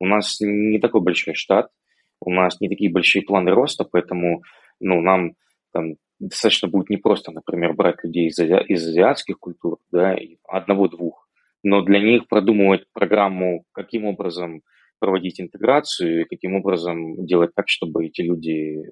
[0.00, 1.70] У нас не такой большой штат,
[2.18, 4.42] у нас не такие большие планы роста, поэтому
[4.80, 5.34] ну, нам
[5.72, 10.16] там, достаточно будет непросто, например, брать людей из, ази- из азиатских культур, да,
[10.48, 11.23] одного-двух,
[11.64, 14.62] но для них продумывать программу, каким образом
[15.00, 18.90] проводить интеграцию и каким образом делать так, чтобы эти люди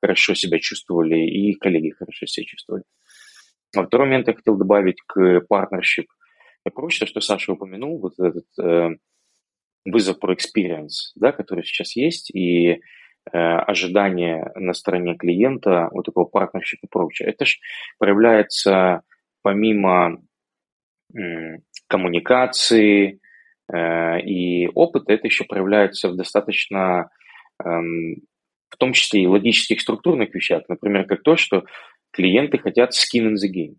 [0.00, 2.84] хорошо себя чувствовали и коллеги хорошо себя чувствовали.
[3.76, 6.06] А второй момент я хотел добавить к partnership
[6.68, 8.96] approach, то, что Саша упомянул, вот этот э,
[9.84, 12.78] вызов про experience, да, который сейчас есть, и э,
[13.32, 17.20] ожидание на стороне клиента вот такого partnership approach.
[17.20, 17.56] Это же
[17.98, 19.02] проявляется
[19.42, 20.25] помимо
[21.88, 23.20] коммуникации
[23.72, 27.10] э, и опыта, это еще проявляется в достаточно,
[27.62, 28.22] эм,
[28.68, 31.64] в том числе и логических структурных вещах, например, как то, что
[32.12, 33.76] клиенты хотят skin in the game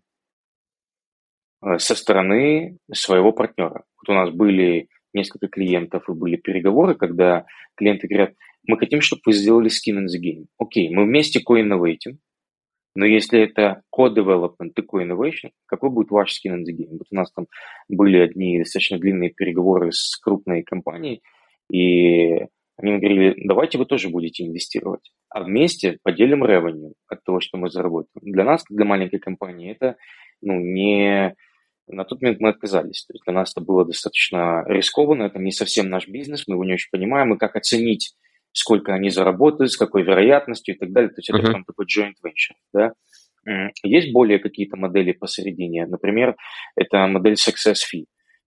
[1.62, 3.84] э, со стороны своего партнера.
[3.98, 8.34] Вот у нас были несколько клиентов и были переговоры, когда клиенты говорят,
[8.66, 10.46] мы хотим, чтобы вы сделали skin in the game.
[10.58, 12.18] Окей, мы вместе co-innovating,
[12.94, 16.92] но если это co-development и co-innovation, какой будет ваш skin in the game?
[16.92, 17.46] Вот у нас там
[17.88, 21.22] были одни достаточно длинные переговоры с крупной компанией,
[21.72, 22.46] и
[22.76, 27.70] они говорили, давайте вы тоже будете инвестировать, а вместе поделим revenue от того, что мы
[27.70, 28.32] заработаем.
[28.32, 29.96] Для нас, для маленькой компании, это
[30.40, 31.34] ну, не...
[31.90, 33.06] На тот момент мы отказались.
[33.06, 36.64] То есть для нас это было достаточно рискованно, это не совсем наш бизнес, мы его
[36.64, 38.14] не очень понимаем, и как оценить
[38.52, 41.10] сколько они заработают, с какой вероятностью и так далее.
[41.10, 41.52] То есть это uh-huh.
[41.52, 42.92] там такой joint venture, да.
[43.82, 45.86] Есть более какие-то модели посередине.
[45.86, 46.36] Например,
[46.76, 48.04] это модель success fee,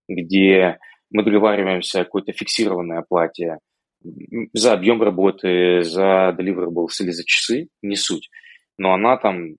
[0.07, 0.77] где
[1.09, 3.57] мы договариваемся о какой-то фиксированной оплате
[4.53, 8.29] за объем работы, за deliverables или за часы, не суть.
[8.77, 9.55] Но она там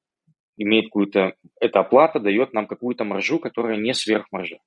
[0.57, 1.35] имеет какую-то...
[1.61, 4.59] Эта оплата дает нам какую-то маржу, которая не сверхмаржа.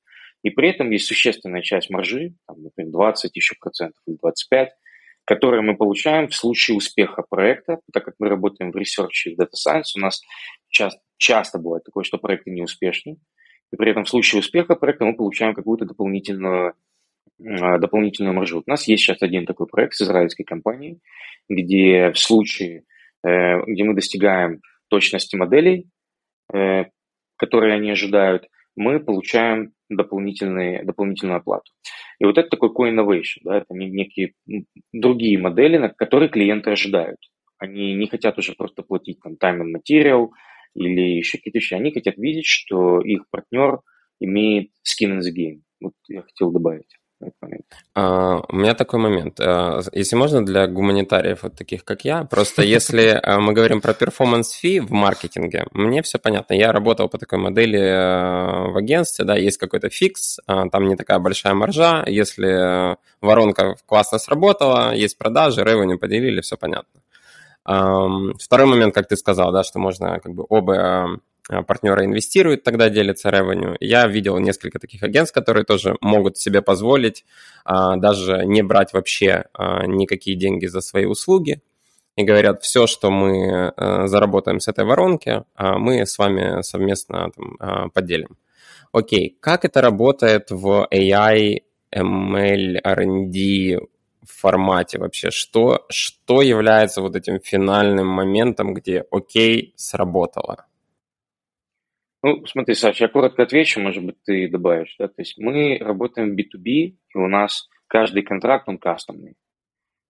[0.43, 4.69] И при этом есть существенная часть маржи, там, например, 20 еще процентов или 25,
[5.25, 9.39] которые мы получаем в случае успеха проекта, так как мы работаем в research и в
[9.39, 10.21] data science, у нас
[10.69, 13.17] часто, часто бывает такое, что проекты неуспешны,
[13.71, 16.73] и при этом в случае успеха проекта мы получаем какую-то дополнительную,
[17.39, 18.63] э, дополнительную маржу.
[18.65, 20.99] У нас есть сейчас один такой проект с израильской компанией,
[21.49, 22.83] где в случае
[23.25, 25.89] где мы достигаем точности моделей,
[26.47, 31.71] которые они ожидают, мы получаем дополнительные, дополнительную оплату.
[32.19, 34.33] И вот это такой co-innovation, да, это некие
[34.93, 37.19] другие модели, на которые клиенты ожидают.
[37.57, 40.29] Они не хотят уже просто платить там time and material
[40.75, 41.73] или еще какие-то вещи.
[41.73, 43.79] Они хотят видеть, что их партнер
[44.19, 45.61] имеет skin in the game.
[45.79, 46.97] Вот я хотел добавить.
[47.97, 49.39] Uh, у меня такой момент.
[49.39, 53.93] Uh, если можно, для гуманитариев, вот таких как я, просто если uh, мы говорим про
[53.93, 56.53] performance fee в маркетинге, мне все понятно.
[56.53, 61.53] Я работал по такой модели в агентстве, да, есть какой-то фикс, там не такая большая
[61.53, 67.01] маржа, если воронка классно сработала, есть продажи, ревеню поделили, все понятно.
[67.63, 71.07] Второй момент, как ты сказал, да, что можно как бы оба а,
[71.47, 73.75] партнеры инвестируют, тогда делится revenue.
[73.79, 77.25] Я видел несколько таких агентств, которые тоже могут себе позволить
[77.63, 81.61] а, даже не брать вообще а, никакие деньги за свои услуги
[82.15, 83.73] и говорят, все, что мы
[84.07, 88.37] заработаем с этой воронки, мы с вами совместно там, поделим.
[88.93, 93.79] Окей, как это работает в AI, ML, R&D
[94.45, 95.31] формате вообще?
[95.31, 100.65] Что, что является вот этим финальным моментом, где окей, сработало?
[102.25, 104.95] Ну, смотри, Саша, я коротко отвечу, может быть, ты добавишь.
[104.97, 105.07] Да?
[105.07, 109.35] То есть мы работаем в B2B, и у нас каждый контракт, он кастомный.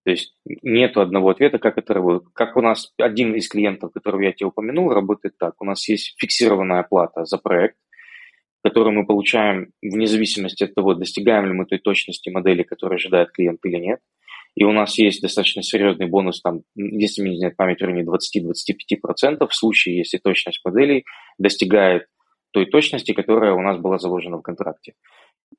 [0.06, 2.32] То есть нет одного ответа, как это работает.
[2.34, 5.56] Как у нас один из клиентов, которого я тебе упомянул, работает так.
[5.60, 7.76] У нас есть фиксированная оплата за проект,
[8.64, 13.32] которую мы получаем вне зависимости от того, достигаем ли мы той точности модели, которую ожидает
[13.32, 14.00] клиент или нет.
[14.56, 18.04] И у нас есть достаточно серьезный бонус, там, если мне не знает память, в районе
[18.04, 21.04] 20-25% в случае, если точность моделей
[21.38, 22.08] достигает
[22.52, 24.94] той точности, которая у нас была заложена в контракте.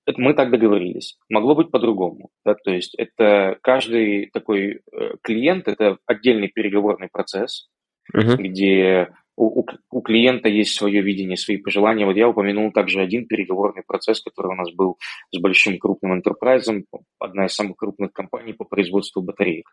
[0.07, 1.19] Это мы так договорились.
[1.29, 2.31] Могло быть по-другому.
[2.45, 2.55] Да?
[2.55, 7.69] То есть это каждый такой э, клиент, это отдельный переговорный процесс,
[8.15, 8.37] uh-huh.
[8.37, 12.07] где у, у, клиента есть свое видение, свои пожелания.
[12.07, 14.99] Вот я упомянул также один переговорный процесс, который у нас был
[15.31, 16.85] с большим крупным enterprise,
[17.18, 19.68] одна из самых крупных компаний по производству батареек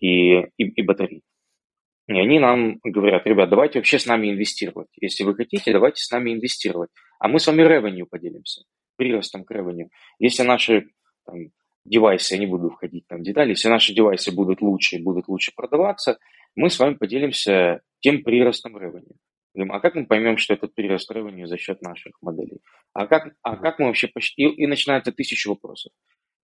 [0.00, 1.22] и, и, и батарей.
[2.06, 4.88] И они нам говорят, ребят, давайте вообще с нами инвестировать.
[4.98, 6.90] Если вы хотите, давайте с нами инвестировать.
[7.18, 8.62] А мы с вами ревеню поделимся,
[8.96, 9.90] приростом к ревеню.
[10.18, 10.86] Если наши
[11.26, 11.50] там,
[11.88, 15.52] девайсы, я не буду входить там в детали, если наши девайсы будут лучше, будут лучше
[15.54, 16.18] продаваться,
[16.54, 19.16] мы с вами поделимся тем приростом revenue.
[19.70, 22.60] А как мы поймем, что этот прирост revenue за счет наших моделей?
[22.92, 24.08] А как, а как мы вообще...
[24.36, 25.92] И, и начинается тысяча вопросов.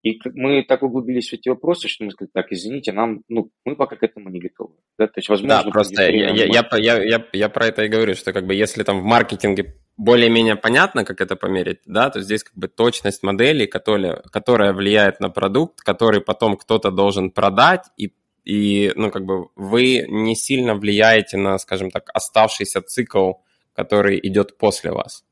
[0.02, 3.76] И мы так углубились в эти вопросы, что мы сказали, так, извините, нам, ну, мы
[3.76, 4.74] пока к этому не готовы.
[4.98, 7.88] Да, то есть, возможно, да просто я, я, я, я, я, я про это и
[7.88, 12.20] говорю, что как бы если там в маркетинге более-менее понятно, как это померить, да, то
[12.20, 17.84] здесь как бы точность модели, которая, которая влияет на продукт, который потом кто-то должен продать,
[17.98, 18.12] и
[18.44, 23.32] и, ну, как бы вы не сильно влияете на, скажем так, оставшийся цикл,
[23.74, 25.22] который идет после вас.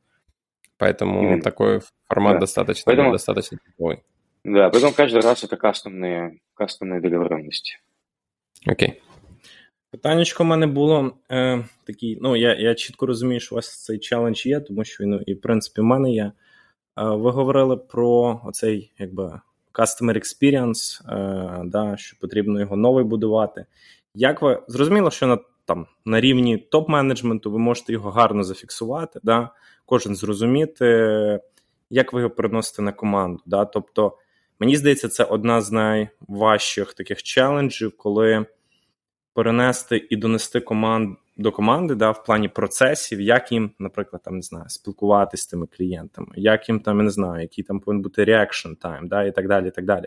[0.77, 1.43] Поэтому Именно.
[1.43, 2.41] такой формат да.
[2.41, 4.05] достаточно, поэтому, достаточно типовый.
[4.45, 7.79] Да, поэтому каждый раз это кастомные, кастомные договоренности.
[8.67, 8.89] Окей.
[8.91, 9.01] Okay.
[9.97, 13.99] Питаннячко в мене було е, такий, ну я я чітко розумію, що у вас цей
[13.99, 16.25] челендж є, тому що він і в принципі в мене є.
[16.25, 16.33] Е,
[16.97, 19.41] ви говорили про оцей якби
[19.75, 23.67] customer experience, е, да, що потрібно його новий будувати.
[24.15, 29.51] Як ви зрозуміло, що на там на рівні топ-менеджменту ви можете його гарно зафіксувати, да,
[29.87, 31.41] кожен зрозуміти,
[31.91, 33.43] як ви його приносите на команду.
[33.47, 33.65] Да?
[33.65, 34.19] Тобто,
[34.61, 38.47] мені здається, це одна з найважчих таких челенджів, коли
[39.36, 44.42] перенести і донести команд, до команди да, в плані процесів, як їм, наприклад, там не
[44.42, 48.26] знаю, спілкуватися з тими клієнтами, як їм там, я не знаю, який там повинен бути
[48.26, 49.68] reaction time, да, і так далі.
[49.68, 50.06] і так далі.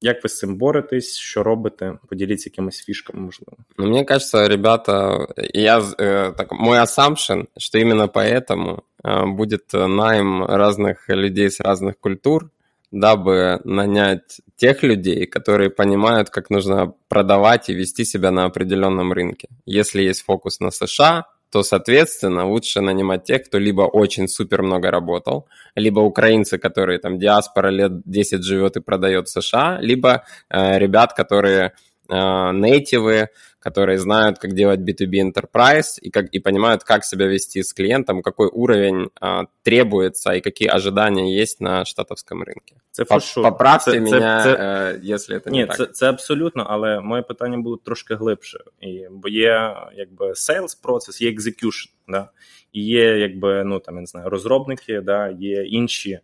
[0.00, 1.98] Як ви з цим боретесь, що робите?
[2.08, 3.56] Поділіться якимись фішками, можливо.
[3.78, 10.44] Ну, мне кажется, ребята, я, э, так, мой assumption, что именно поэтому э, будет найм
[10.44, 12.50] разных людей с разных культур,
[12.93, 19.47] дабы нанять тех людей, которые понимают, как нужно продавать и вести себя на определенном рынке.
[19.65, 24.91] Если есть фокус на США, то, соответственно, лучше нанимать тех, кто либо очень супер много
[24.91, 30.77] работал, либо украинцы, которые там диаспора лет 10 живет и продает в США, либо э,
[30.77, 31.73] ребят, которые
[32.09, 33.29] э, нейтивы,
[33.62, 38.22] которые знают, как делать B2B enterprise и, как, и понимают, как себя вести с клиентом,
[38.22, 42.80] какой уровень а, требуется и какие ожидания есть на штатовському ринку.
[42.90, 45.76] Це По, Поправте це, мене, це, це, якщо це ні, не так.
[45.76, 48.58] Це, це абсолютно, але моє питання було трошки глибше.
[48.80, 52.28] І, Бо є якби sales процес, є execution, да?
[52.72, 55.28] і є якби, ну, там, я не знаю, розробники, да?
[55.28, 56.20] є інші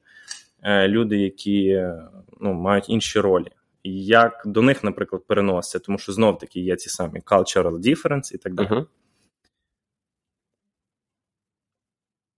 [0.62, 1.82] е, люди, які
[2.41, 3.49] ну, мають інші ролі.
[3.85, 8.39] як до них, наприклад, переноситься, тому що знов таки є ці самі cultural difference і
[8.39, 8.68] так далі.
[8.68, 8.87] Uh-huh.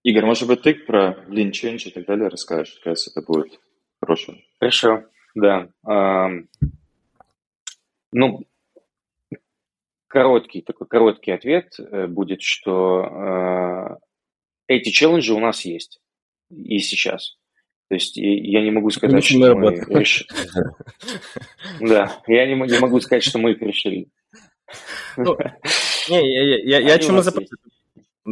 [0.07, 2.80] Игорь, может быть, ты про Lean Change и так далее расскажешь?
[2.84, 3.61] Кажется, это будет
[4.01, 4.34] хорошо.
[4.61, 5.03] Хорошо,
[5.34, 5.68] да.
[8.12, 8.47] Ну,
[10.07, 13.97] короткий такой короткий ответ э, будет, что э,
[14.68, 16.01] эти челленджи у нас есть
[16.51, 17.36] и сейчас.
[17.91, 20.25] То есть я не могу сказать, что мы решили.
[21.81, 24.07] Да, я не, не могу сказать, что мы их решили.
[25.17, 25.37] Ну,
[26.09, 27.59] ні, я, я, я чому запитую?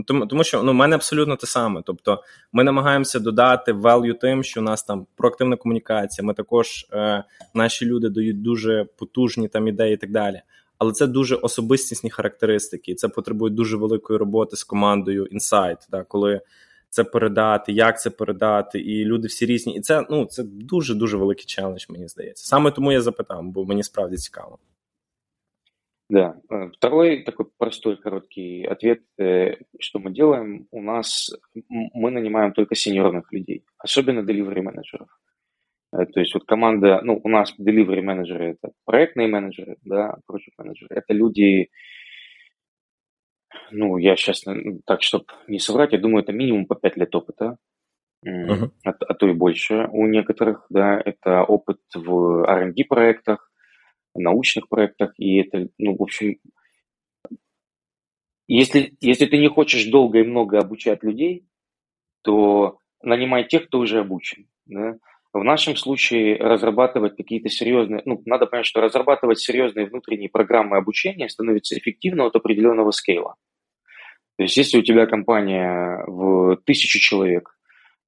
[0.07, 1.81] Тому тому що ну, в мене абсолютно те саме.
[1.85, 6.25] Тобто ми намагаємося додати value тим, що у нас там проактивна комунікація.
[6.25, 10.41] Ми також е, наші люди дають дуже потужні там ідеї і так далі.
[10.77, 16.03] Але це дуже особистісні характеристики, і це потребує дуже великої роботи з командою інсайт, да,
[16.03, 16.41] коли
[16.88, 19.76] це передати, як це передати, і люди всі різні.
[19.76, 22.46] І це ну це дуже дуже великий челендж, мені здається.
[22.46, 24.58] Саме тому я запитав, бо мені справді цікаво.
[26.10, 26.36] Да.
[26.50, 30.66] Э, второй такой простой короткий ответ, э, что мы делаем.
[30.70, 31.30] У нас
[31.68, 35.08] мы нанимаем только сеньорных людей, особенно delivery менеджеров.
[35.92, 40.52] Э, то есть вот команда, ну, у нас delivery менеджеры это проектные менеджеры, да, project
[40.58, 40.94] менеджеры.
[40.94, 41.70] Это люди,
[43.71, 44.43] ну, я сейчас
[44.85, 47.57] так, чтобы не соврать, я думаю, это минимум по 5 лет опыта,
[48.25, 48.71] uh-huh.
[48.83, 53.51] а, а то и больше у некоторых, да, это опыт в R&D проектах,
[54.15, 56.37] научных проектах, и это, ну, в общем,
[58.47, 61.45] если, если ты не хочешь долго и много обучать людей,
[62.23, 64.47] то нанимай тех, кто уже обучен.
[64.65, 64.97] Да?
[65.31, 71.29] В нашем случае разрабатывать какие-то серьезные, ну, надо понять, что разрабатывать серьезные внутренние программы обучения
[71.29, 73.35] становится эффективно от определенного скейла.
[74.39, 77.55] То есть если у тебя компания в тысячу человек,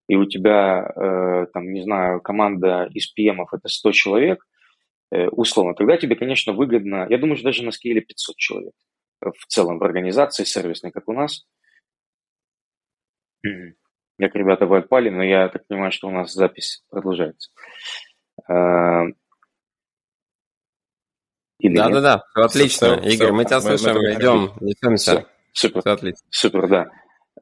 [0.07, 4.43] и у тебя, э, там, не знаю, команда из PM это 100 человек,
[5.11, 8.73] Э, условно, тогда тебе, конечно, выгодно, я думаю, что даже на скейле 500 человек
[9.19, 11.45] в целом в организации сервисной, как у нас.
[13.43, 17.51] Как ребята вы отпали, но я так понимаю, что у нас запись продолжается.
[21.59, 22.99] Да-да-да, отлично.
[22.99, 25.27] Все, Игорь, все, мы тебя мы, слышим, мы идем, несемся.
[25.51, 26.27] Супер, отлично.
[26.29, 26.91] супер, да.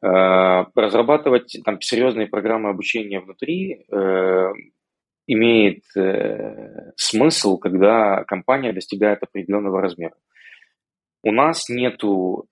[0.02, 4.52] А, разрабатывать там серьезные программы обучения внутри э,
[5.28, 10.16] имеет э, смысл, когда компания достигает определенного размера.
[11.22, 12.02] У нас нет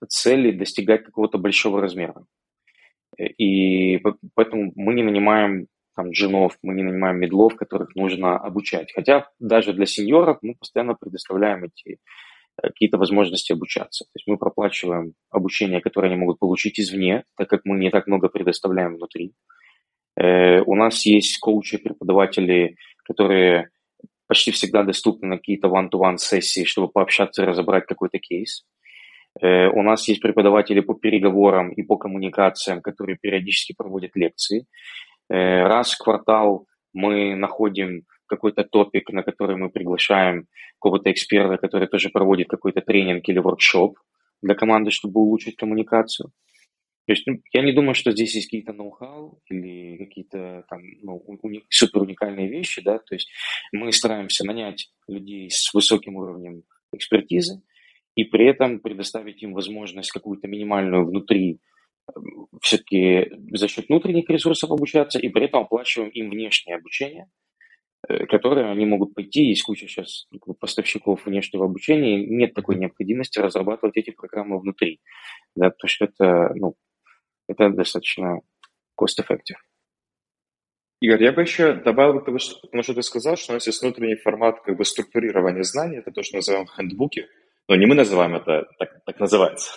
[0.08, 2.24] цели достигать какого-то большого размера.
[3.16, 3.98] И
[4.34, 8.92] поэтому мы не нанимаем там, джинов, мы не нанимаем медлов, которых нужно обучать.
[8.94, 11.96] Хотя даже для сеньоров мы постоянно предоставляем эти э,
[12.62, 14.04] какие-то возможности обучаться.
[14.04, 18.06] То есть мы проплачиваем обучение, которое они могут получить извне, так как мы не так
[18.06, 19.32] много предоставляем внутри.
[20.16, 23.70] Э, у нас есть коучи, преподаватели, которые
[24.26, 28.64] почти всегда доступны на какие-то one-to-one сессии, чтобы пообщаться и разобрать какой-то кейс.
[29.40, 34.66] Э, у нас есть преподаватели по переговорам и по коммуникациям, которые периодически проводят лекции.
[35.30, 40.46] Э, раз в квартал мы находим какой-то топик, на который мы приглашаем
[40.78, 43.98] какого-то эксперта, который тоже проводит какой-то тренинг или воркшоп
[44.42, 46.30] для команды, чтобы улучшить коммуникацию.
[47.08, 51.24] То есть ну, я не думаю, что здесь есть какие-то ноу-хау или какие-то там ну,
[51.42, 53.30] уни- супер уникальные вещи, да, то есть
[53.72, 57.62] мы стараемся нанять людей с высоким уровнем экспертизы
[58.14, 61.60] и при этом предоставить им возможность какую-то минимальную внутри
[62.14, 67.30] эм, все-таки за счет внутренних ресурсов обучаться, и при этом оплачиваем им внешнее обучение,
[68.06, 69.48] э, которое они могут пойти.
[69.48, 70.28] Есть куча сейчас
[70.60, 75.00] поставщиков внешнего обучения, нет такой необходимости разрабатывать эти программы внутри,
[75.56, 76.74] да, потому что это, ну,
[77.48, 78.40] это достаточно
[79.00, 79.56] cost-effective.
[81.00, 83.80] Игорь, я бы еще добавил, потому что, потому что ты сказал, что у нас есть
[83.82, 87.28] внутренний формат как бы структурирования знаний, это то, что называем хендбуки,
[87.68, 89.70] но не мы называем это, так, так называется.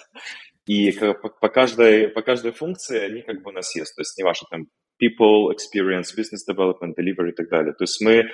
[0.66, 4.18] И по, по, каждой, по каждой функции они как бы у нас есть, то есть
[4.18, 4.68] не ваши там
[5.02, 7.74] people, experience, business development, delivery и так далее.
[7.74, 8.26] То есть мы, э,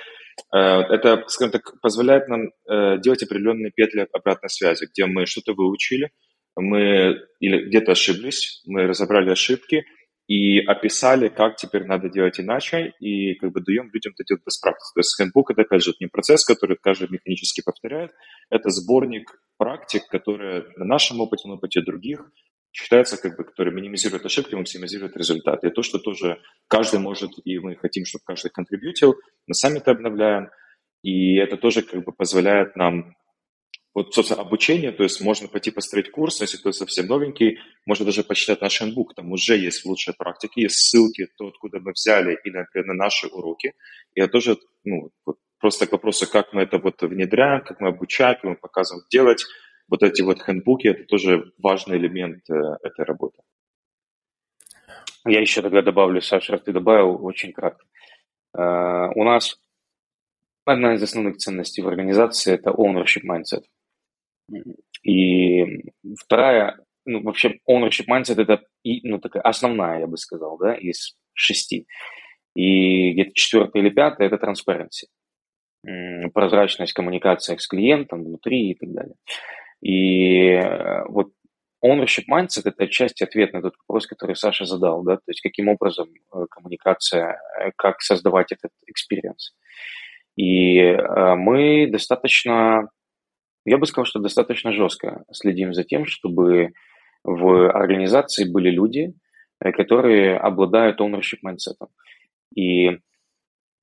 [0.52, 6.10] это, скажем так, позволяет нам э, делать определенные петли обратной связи, где мы что-то выучили,
[6.56, 9.84] мы или где-то ошиблись, мы разобрали ошибки
[10.26, 14.58] и описали, как теперь надо делать иначе, и как бы даем людям это делать без
[14.58, 14.92] практики.
[14.94, 18.10] То есть хендбук это, опять же, не процесс, который каждый механически повторяет,
[18.50, 22.30] это сборник практик, которые на нашем опыте, на опыте других
[22.72, 25.64] считается, как бы, который минимизирует ошибки, максимизирует результат.
[25.64, 29.16] И то, что тоже каждый может, и мы хотим, чтобы каждый контрибьютил,
[29.46, 30.50] мы сами это обновляем,
[31.02, 33.14] и это тоже как бы позволяет нам
[33.94, 38.22] вот, собственно, обучение, то есть можно пойти построить курс, если кто совсем новенький, можно даже
[38.22, 42.50] почитать наш инбук, там уже есть лучшие практики, есть ссылки, то, откуда мы взяли, и,
[42.50, 43.72] например, на наши уроки.
[44.14, 47.88] И это тоже, ну, вот, просто к вопросу, как мы это вот внедряем, как мы
[47.88, 49.44] обучаем, как мы показываем делать,
[49.88, 53.38] вот эти вот хендбуки, это тоже важный элемент э, этой работы.
[55.26, 57.84] Я еще тогда добавлю, Саша, ты добавил очень кратко.
[58.56, 59.58] Э, у нас
[60.64, 63.64] одна из основных ценностей в организации– это ownership mindset.
[65.02, 65.64] И
[66.18, 71.86] вторая, ну, вообще, ownership mindset– это ну, такая основная, я бы сказал, да, из шести.
[72.54, 75.08] И где-то четвертая или пятая– это transparency.
[76.34, 79.14] Прозрачность в коммуникациях с клиентом, внутри и так далее.
[79.80, 81.28] И э, вот
[81.84, 85.68] ownership mindset– это отчасти ответ на тот вопрос, который Саша задал, да, то есть каким
[85.68, 89.54] образом э, коммуникация, э, как создавать этот experience.
[90.36, 90.80] И
[91.36, 92.90] мы достаточно,
[93.64, 96.74] я бы сказал, что достаточно жестко следим за тем, чтобы
[97.24, 99.14] в организации были люди,
[99.58, 101.88] которые обладают ownership mindset.
[102.54, 103.00] И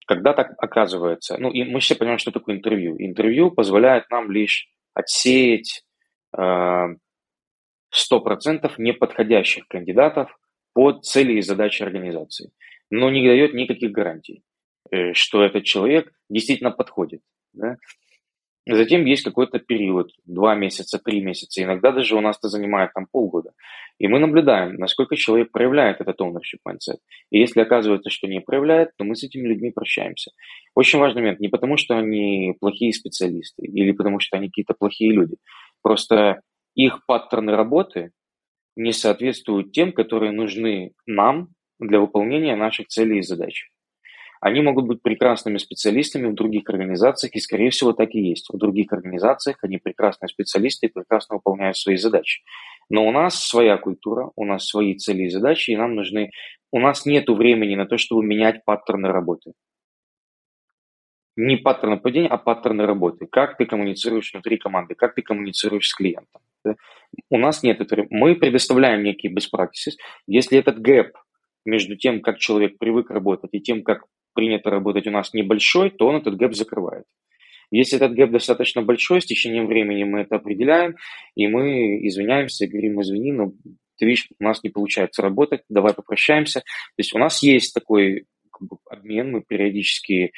[0.08, 2.96] когда так оказывается, ну и мы все понимаем, что такое интервью.
[3.00, 5.85] Интервью позволяет нам лишь отсеять
[6.38, 6.96] э,
[7.90, 10.38] сто процентов неподходящих кандидатов
[10.74, 12.52] под цели и задачи организации,
[12.90, 14.44] но не дает никаких гарантий,
[14.92, 17.22] э, что этот человек действительно подходит.
[17.54, 17.78] Да?
[18.68, 23.06] Затем есть какой-то период, два месяца, три месяца, иногда даже у нас это занимает там
[23.12, 23.52] полгода.
[24.00, 26.98] И мы наблюдаем, насколько человек проявляет этот ownership mindset.
[27.30, 30.32] И если оказывается, что не проявляет, то мы с этими людьми прощаемся.
[30.74, 35.12] Очень важный момент, не потому что они плохие специалисты или потому что они какие-то плохие
[35.12, 35.38] люди.
[35.86, 36.42] Просто
[36.74, 38.10] их паттерны работы
[38.76, 43.70] не соответствуют тем, которые нужны нам для выполнения наших целей и задач.
[44.42, 48.50] Они могут быть прекрасными специалистами в других организациях, и, скорее всего, так и есть.
[48.52, 52.42] В других организациях они прекрасные специалисты и прекрасно выполняют свои задачи.
[52.90, 56.32] Но у нас своя культура, у нас свои цели и задачи, и нам нужны...
[56.72, 59.54] У нас нет времени на то, чтобы менять паттерны работы.
[61.38, 63.28] Не паттерны поведения, а паттерны работы.
[63.28, 66.42] Как ты коммуницируешь внутри команды, как ты коммуницируешь с клиентом.
[67.30, 68.08] У нас нет этого.
[68.10, 69.96] Мы предоставляем некие best practices.
[70.28, 71.14] Если этот gap
[71.66, 76.08] между тем, как человек привык работать, и тем, как принято работать у нас небольшой, то
[76.08, 77.06] он этот gap закрывает.
[77.72, 80.96] Если этот gap достаточно большой, с течением времени мы это определяем,
[81.36, 83.52] и мы извиняемся, говорим, извини, но
[83.98, 86.60] ты видишь, у нас не получается работать, давай попрощаемся.
[86.60, 88.26] То есть у нас есть такой
[88.58, 90.32] как бы, обмен, мы периодически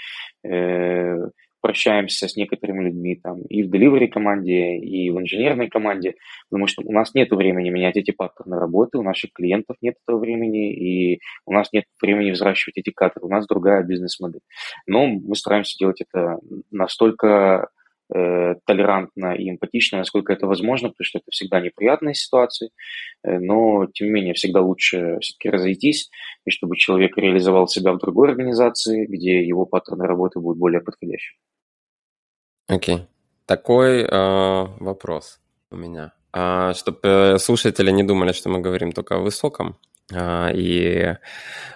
[0.43, 1.15] э,
[1.61, 6.15] прощаемся с некоторыми людьми там и в delivery команде, и в инженерной команде,
[6.49, 10.19] потому что у нас нет времени менять эти паттерны работы, у наших клиентов нет этого
[10.19, 14.41] времени, и у нас нет времени взращивать эти кадры, у нас другая бизнес-модель.
[14.85, 16.37] Но мы стараемся делать это
[16.71, 17.69] настолько
[18.09, 22.69] толерантно и эмпатично, насколько это возможно, потому что это всегда неприятные ситуации,
[23.23, 26.09] э, но, тем не менее, всегда лучше все-таки разойтись,
[26.45, 31.37] и чтобы человек реализовал себя в другой организации, где его паттерны работы будут более подходящими.
[32.67, 33.07] Окей.
[33.45, 35.39] Такой э, вопрос
[35.71, 36.13] у меня.
[36.33, 39.77] А, чтобы э, слушатели не думали, что мы говорим только о высоком.
[40.13, 41.15] А, и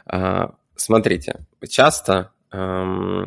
[0.05, 3.25] а, смотрите, часто а,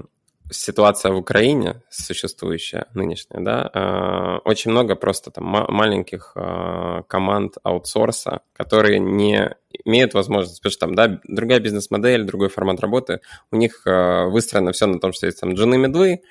[0.51, 8.41] ситуация в Украине существующая, нынешняя, да, а, очень много просто там маленьких а, команд аутсорса,
[8.53, 13.21] которые не имеют возможность, потому что там, да, другая бизнес-модель, другой формат работы,
[13.51, 16.23] у них а, выстроено все на том, что есть там джины-медлы,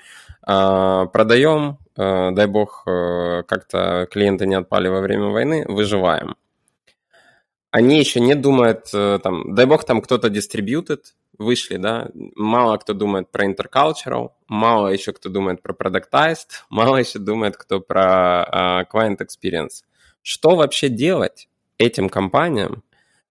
[0.42, 6.34] а, продаем, дай бог, как-то клиенты не отпали во время войны, выживаем.
[7.74, 12.94] Они еще не думают, э, там, дай бог, там кто-то дистрибьютит, вышли, да, мало кто
[12.94, 19.18] думает про intercultural, мало еще кто думает про productized, мало еще думает кто про client
[19.18, 19.82] experience.
[20.22, 22.82] Что вообще делать этим компаниям,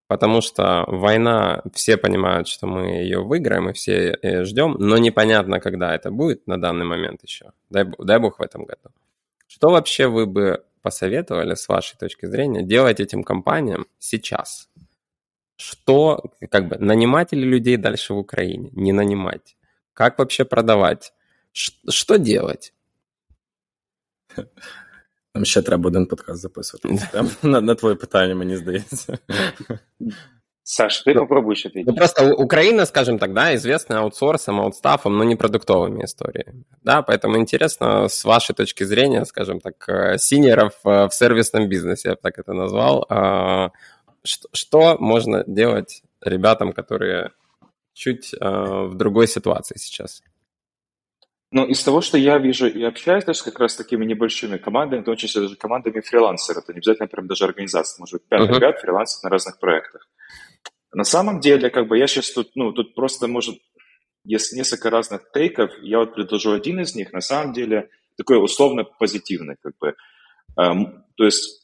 [0.07, 5.95] потому что война, все понимают, что мы ее выиграем, и все ждем, но непонятно, когда
[5.95, 7.51] это будет на данный момент еще.
[7.69, 8.89] Дай, дай бог в этом году.
[9.47, 14.69] Что вообще вы бы посоветовали, с вашей точки зрения, делать этим компаниям сейчас?
[15.62, 18.70] Что, как бы, нанимать ли людей дальше в Украине?
[18.72, 19.56] Не нанимать?
[19.92, 21.12] Как вообще продавать?
[21.52, 22.72] Ш- что делать?
[25.34, 26.98] Нам ще треба один подкаст записувати.
[27.42, 29.18] на, на твоє питання, мені здається.
[30.70, 31.86] Саш, ты ну, попробуешь ответить.
[31.86, 36.64] Ну, просто Украина, скажем так, да, известна аутсорсом, аутстафом, но не продуктовыми историями.
[36.82, 42.08] Да, поэтому интересно, с вашей точки зрения, скажем так, э, синеров э, в сервисном бизнесе,
[42.10, 43.70] я бы так это назвал, а,
[44.23, 47.31] что, что можно делать ребятам, которые
[47.93, 50.21] чуть э, в другой ситуации сейчас?
[51.51, 55.01] Ну, из того, что я вижу и общаюсь даже как раз с такими небольшими командами,
[55.01, 58.41] в том числе даже командами фрилансеров, это не обязательно прям даже организация, может быть, 5
[58.41, 58.55] uh-huh.
[58.55, 60.09] ребят фрилансеров на разных проектах.
[60.93, 63.59] На самом деле, как бы я сейчас тут, ну, тут просто, может,
[64.25, 65.71] есть несколько разных тейков.
[65.81, 67.11] Я вот предложу один из них.
[67.13, 69.95] На самом деле такой условно позитивный, как бы.
[70.57, 71.62] Эм, то есть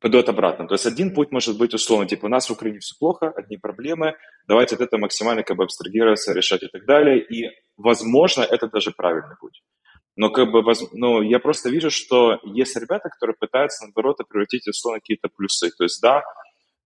[0.00, 0.66] пойду от обратно.
[0.66, 3.56] То есть один путь может быть условно, типа, у нас в Украине все плохо, одни
[3.56, 4.14] проблемы,
[4.46, 7.18] давайте от этого максимально как бы абстрагироваться, решать и так далее.
[7.24, 9.62] И, возможно, это даже правильный путь.
[10.16, 14.98] Но как бы, ну, я просто вижу, что есть ребята, которые пытаются, наоборот, превратить условно
[15.00, 15.70] какие-то плюсы.
[15.76, 16.24] То есть, да,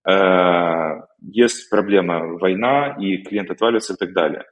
[0.07, 4.43] э, есть проблема война, и клиент отваливается и так далее.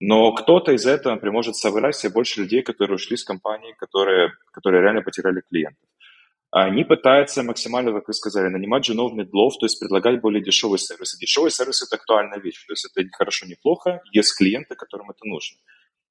[0.00, 4.32] Но кто-то из этого, например, может собрать себе больше людей, которые ушли с компании, которые,
[4.52, 5.88] которые реально потеряли клиентов.
[6.64, 11.18] Они пытаются максимально, как вы сказали, нанимать женов, медлов, то есть предлагать более дешевые сервисы.
[11.18, 15.10] Дешевые сервисы– это актуальная вещь, то есть это не хорошо, не плохо, есть клиенты, которым
[15.10, 15.58] это нужно.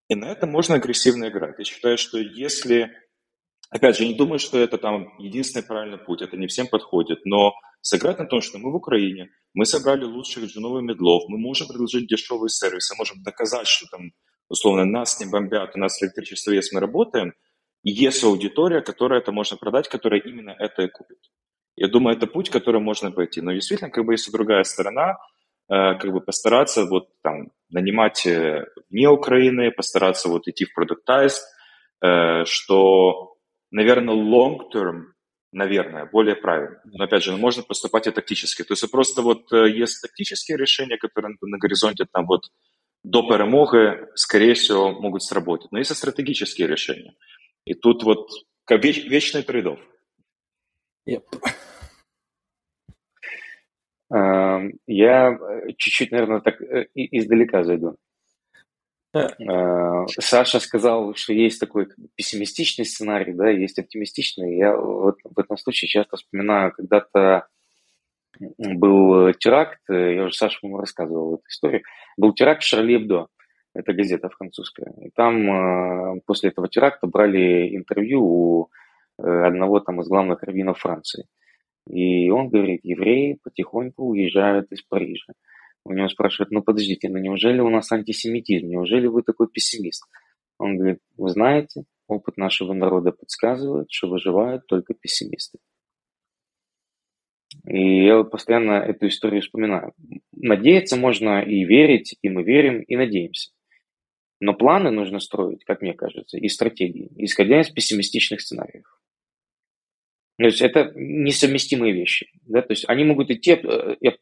[0.09, 1.55] И на это можно агрессивно играть.
[1.57, 2.91] Я считаю, что если...
[3.69, 7.25] Опять же, я не думаю, что это там единственный правильный путь, это не всем подходит,
[7.25, 11.37] но сыграть на том, что мы в Украине, мы собрали лучших женов и медлов, мы
[11.37, 14.11] можем предложить дешевые сервисы, можем доказать, что там,
[14.47, 17.33] условно, нас не бомбят, у нас электричество есть, мы работаем–
[17.83, 21.19] есть аудитория, которая это можно продать, которая именно это и купит.
[21.77, 23.39] Я думаю, это путь, который можно пойти.
[23.39, 25.17] Но действительно, как бы есть и другая сторона,
[25.69, 31.45] э, как бы постараться вот там нанимать э, вне Украины, постараться вот идти в продуктайз,
[32.01, 33.35] э, что,
[33.69, 35.03] наверное, long term,
[35.51, 36.81] наверное, более правильно.
[36.85, 38.63] Но опять же, можно поступать и тактически.
[38.63, 42.49] То есть просто вот есть тактические решения, которые на горизонте там вот
[43.03, 45.71] до перемоги, скорее всего, могут сработать.
[45.71, 47.13] Но есть и стратегические решения.
[47.67, 48.29] И тут вот
[48.63, 49.79] как веч, вечный трейдов.
[51.07, 51.23] Yep.
[54.09, 57.97] Uh, я э, чуть-чуть, наверное, так э, издалека зайду.
[59.13, 64.55] Uh, Саша сказал, что есть такой пессимистичный сценарий, да, есть оптимистичный.
[64.55, 67.47] Я вот в этом случае часто вспоминаю, когда-то
[68.39, 71.81] был теракт, я уже Саша ему рассказывал эту историю,
[72.15, 73.27] был теракт в Шарли Эбдо
[73.73, 74.93] это газета французская.
[75.01, 78.69] И там э, после этого теракта брали интервью у
[79.17, 81.25] э, одного там из главных раввинов Франции.
[81.89, 85.33] И он говорит, евреи потихоньку уезжают из Парижа.
[85.85, 90.03] У него спрашивают, ну подождите, ну неужели у нас антисемитизм, неужели вы такой пессимист?
[90.57, 95.59] Он говорит, вы знаете, опыт нашего народа подсказывает, что выживают только пессимисты.
[97.65, 99.93] И я постоянно эту историю вспоминаю.
[100.33, 103.51] Надеяться можно и верить, и мы верим, и надеемся.
[104.39, 108.85] Но планы нужно строить, как мне кажется, и стратегии, исходя из пессимистичных сценариев.
[110.37, 112.29] То есть это несовместимые вещи.
[112.45, 112.61] Да?
[112.61, 114.13] То есть они могут идти, э, я,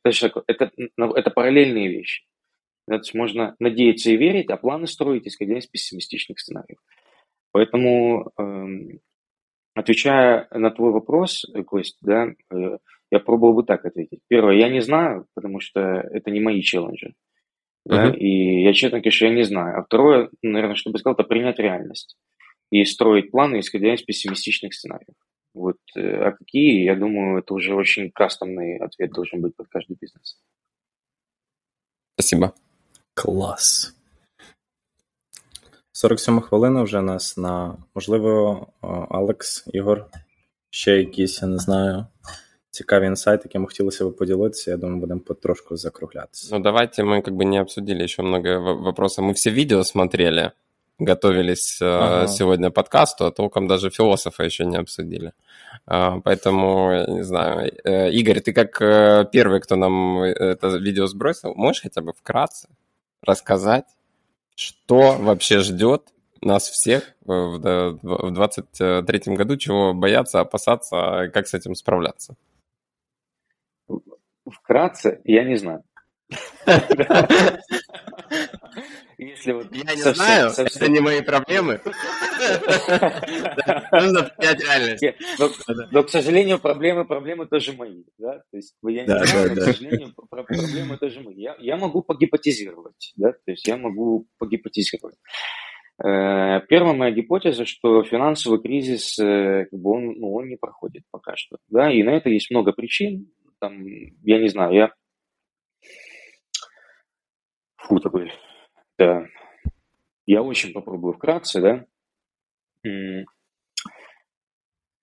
[0.48, 2.24] это, это параллельные вещи.
[2.88, 2.96] Да?
[2.96, 6.80] То есть можно надеяться и верить, а планы строить, исходя из пессимистичных сценариев.
[7.52, 9.00] Поэтому, эм,
[9.74, 12.78] отвечая на твой вопрос, Кость, да, э,
[13.12, 14.20] я пробовал бы так ответить.
[14.30, 17.14] Первое, я не знаю, потому что это не мои челленджи.
[17.86, 18.10] Да?
[18.10, 18.18] Uh-huh.
[18.18, 19.80] И я, честно говоря, я не знаю.
[19.80, 22.18] А второе, наверное, что бы сказал, это принять реальность
[22.72, 25.16] и строить планы, исходя из пессимистичных сценариев.
[25.54, 29.98] Вот, э, а какие, я думаю, это уже очень кастомный ответ должен быть под каждый
[30.00, 30.38] бизнес.
[32.16, 32.54] Спасибо.
[33.14, 33.96] Клас.
[35.92, 38.68] 47 хвилина вже нас на можливо,
[39.10, 40.06] Алекс, Ігор,
[40.70, 42.06] ще якісь, я не знаю,
[42.75, 44.71] цікаві інсайти, якими хотілося бы поделиться.
[44.71, 46.55] Я думаю, будем потрошку закругляться.
[46.55, 49.25] Ну, давайте мы как бы не обсудили еще много вопросов.
[49.25, 50.53] Мы все видео смотрели,
[50.99, 52.29] готовились э, ага.
[52.29, 55.33] сегодня к подкасту, а толком даже философа еще не обсудили.
[55.87, 61.07] А, поэтому, я не знаю, э, Игорь, ты как э, первый, кто нам это видео
[61.07, 62.69] сбросил, можешь хотя бы вкратце
[63.23, 63.87] рассказать,
[64.55, 66.03] что вообще ждет
[66.43, 67.59] нас всех в
[68.03, 72.37] 2023 году, чего бояться, опасаться, как с этим справляться?
[74.46, 75.84] Вкратце, я не знаю.
[79.18, 80.82] Если вот я не совсем, знаю, совсем...
[80.82, 81.80] это не мои проблемы.
[83.92, 85.06] Нужно принять реальность.
[85.92, 88.04] Но, к сожалению, проблемы, проблемы тоже мои.
[88.18, 88.40] Да?
[88.52, 91.36] То есть я не знаю, к сожалению, проблемы тоже мои.
[91.36, 93.14] Я, я могу погипотизировать.
[93.16, 93.32] Да?
[93.32, 95.16] То есть я могу погипотизировать.
[96.04, 101.04] Э, первая моя гипотеза, что финансовый кризис, э, как бы он, ну, он не проходит
[101.10, 101.58] пока что.
[101.70, 101.90] Да?
[101.90, 104.94] И на это есть много причин там, я не знаю, я...
[107.78, 108.32] Фу, такой,
[108.98, 109.26] да.
[110.26, 111.86] Я очень попробую вкратце, да.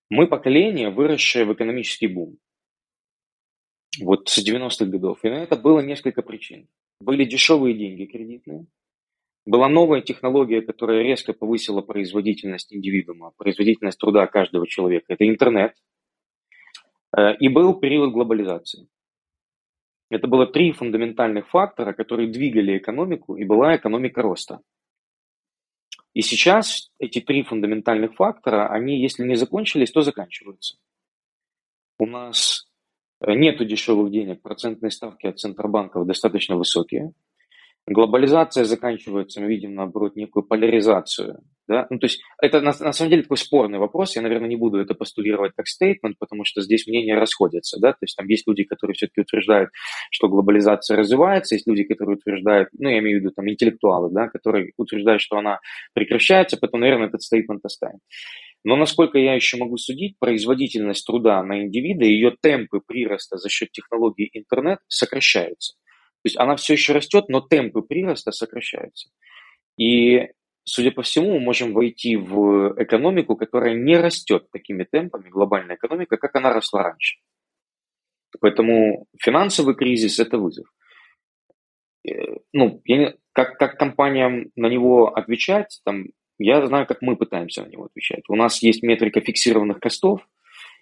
[0.09, 2.37] Мы поколение, выросшее в экономический бум.
[4.01, 5.23] Вот с 90-х годов.
[5.23, 6.67] И на это было несколько причин.
[6.99, 8.65] Были дешевые деньги кредитные,
[9.45, 15.13] была новая технология, которая резко повысила производительность индивидуума, производительность труда каждого человека.
[15.13, 15.75] Это интернет,
[17.15, 18.87] и был период глобализации.
[20.09, 24.61] это было три фундаментальных фактора, которые двигали экономику, и была экономика роста.
[26.13, 30.77] И сейчас эти три фундаментальных фактора, они, если не закончились, то заканчиваются.
[31.97, 32.67] У нас
[33.21, 37.13] э, нет дешевых денег, процентные ставки от центробанков достаточно высокие.
[37.87, 41.43] Глобализация заканчивается, мы видим, наоборот, некую поляризацию.
[41.67, 41.87] Да?
[41.89, 44.79] Ну, то есть это на, на самом деле такой спорный вопрос, я, наверное, не буду
[44.79, 47.79] это постулировать как стейтмент, потому что здесь мнения расходятся.
[47.79, 47.93] Да?
[47.93, 49.69] То есть там есть люди, которые все-таки утверждают,
[50.11, 54.27] что глобализация развивается, есть люди, которые утверждают, ну, я имею в виду там интеллектуалы, да,
[54.27, 55.59] которые утверждают, что она
[55.93, 57.99] прекращается, поэтому, наверное, этот стейтмент оставим.
[58.65, 63.71] Но насколько я еще могу судить, производительность труда на индивида, ее темпы прироста за счет
[63.71, 65.73] технологий интернет сокращаются.
[66.23, 69.09] То есть она все еще растет, но темпы прироста сокращаются.
[69.77, 70.29] И,
[70.65, 76.17] судя по всему, мы можем войти в экономику, которая не растет такими темпами, глобальная экономика,
[76.17, 77.19] как она росла раньше.
[78.39, 80.65] Поэтому финансовый кризис– это вызов.
[82.07, 82.11] Э,
[82.51, 86.07] ну, я не, как, как компаниям на него отвечать, там,
[86.39, 88.23] я знаю, как мы пытаемся на него отвечать.
[88.27, 90.27] У нас есть метрика фиксированных костов,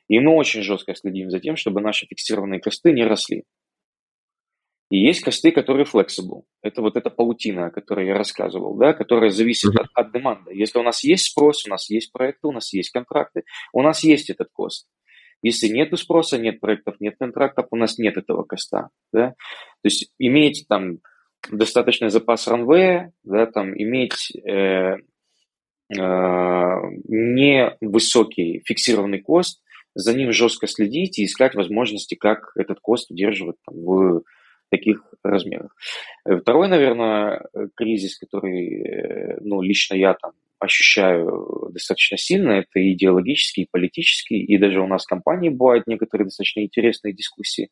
[0.07, 3.43] и мы очень жестко следим за тем, чтобы наши фиксированные косты не росли.
[4.91, 6.43] И есть косты, которые flexible.
[6.61, 10.51] Это вот эта паутина, о которой я рассказывал, да, которая зависит от, от деманда.
[10.51, 14.03] Если у нас есть спрос, у нас есть проекты, у нас есть контракты, у нас
[14.03, 14.89] есть этот кост.
[15.41, 18.89] Если нет спроса, нет проектов, нет контрактов, у нас нет этого коста.
[19.13, 19.29] Да?
[19.29, 20.97] То есть иметь там
[21.49, 24.97] достаточный запас ранвея, да, там, иметь э, э,
[27.07, 29.63] невысокий фиксированный кост,
[29.95, 34.23] за ним жестко следить и искать возможности, как этот кост удерживать там, в
[34.71, 35.75] таких размерах.
[36.25, 42.91] Э, второй, наверное, э, кризис, который, э, ну, лично я там ощущаю достаточно сильно, это
[42.93, 47.69] идеологический, политический, и даже у нас в компании бывают некоторые достаточно интересные дискуссии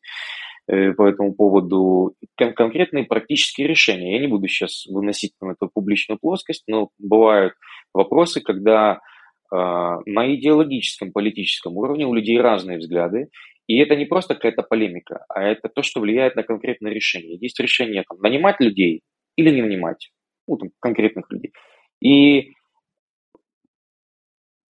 [0.66, 4.14] по этому поводу, кон- конкретные практические решения.
[4.14, 7.54] Я не буду сейчас выносить на эту публичную плоскость, но бывают
[7.94, 13.28] вопросы, когда э, на идеологическом, политическом уровне у людей разные взгляды,
[13.70, 17.38] и это не просто какая-то полемика, а это то, что влияет на конкретное решение.
[17.40, 19.02] Есть решение там, нанимать людей
[19.36, 20.10] или не нанимать,
[20.48, 21.52] ну, там, конкретных людей.
[22.00, 22.50] И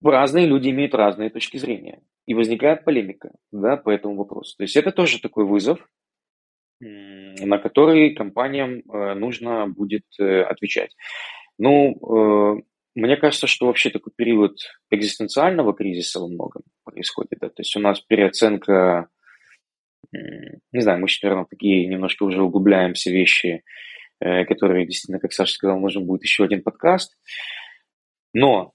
[0.02, 2.04] разные люди имеют разные точки зрения.
[2.26, 4.56] И возникает полемика да, по этому вопросу.
[4.56, 5.86] То есть это тоже такой вызов,
[6.80, 10.96] на который компаниям э, нужно будет э, отвечать.
[11.58, 12.62] Ну, э,
[12.96, 14.58] мне кажется, что вообще такой период
[14.90, 17.40] экзистенциального кризиса во многом происходит.
[17.42, 17.50] Да?
[17.50, 19.10] То есть у нас переоценка,
[20.14, 23.64] не знаю, мы наверное, такие немножко уже углубляемся вещи,
[24.22, 27.18] э, которые действительно, как Саша сказал, нужен будет еще один подкаст.
[28.34, 28.74] Но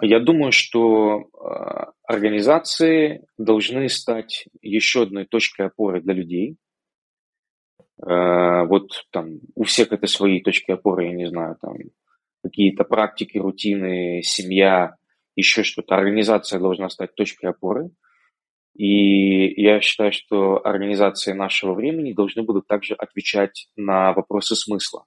[0.00, 6.56] я думаю, что а, организации должны стать еще одной точкой опоры для людей.
[8.04, 11.74] Э, вот там у всех это свои точки опоры, я не знаю, там
[12.42, 14.96] какие-то практики, рутины, семья,
[15.36, 15.94] еще что-то.
[15.94, 17.90] Организация должна стать точкой опоры.
[18.76, 25.04] И я считаю, что организации нашего времени должны будут также отвечать на вопросы смысла.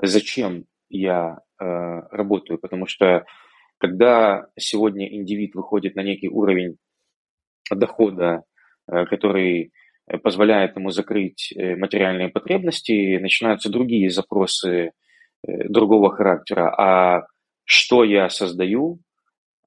[0.00, 2.58] Зачем я э, работаю?
[2.58, 3.24] Потому что
[3.78, 6.76] когда сегодня индивид выходит на некий уровень
[7.70, 8.42] дохода,
[8.90, 9.72] э, который
[10.22, 14.92] позволяет ему закрыть э, материальные потребности, начинаются другие запросы
[15.44, 17.26] другого характера, а
[17.64, 19.00] что я создаю,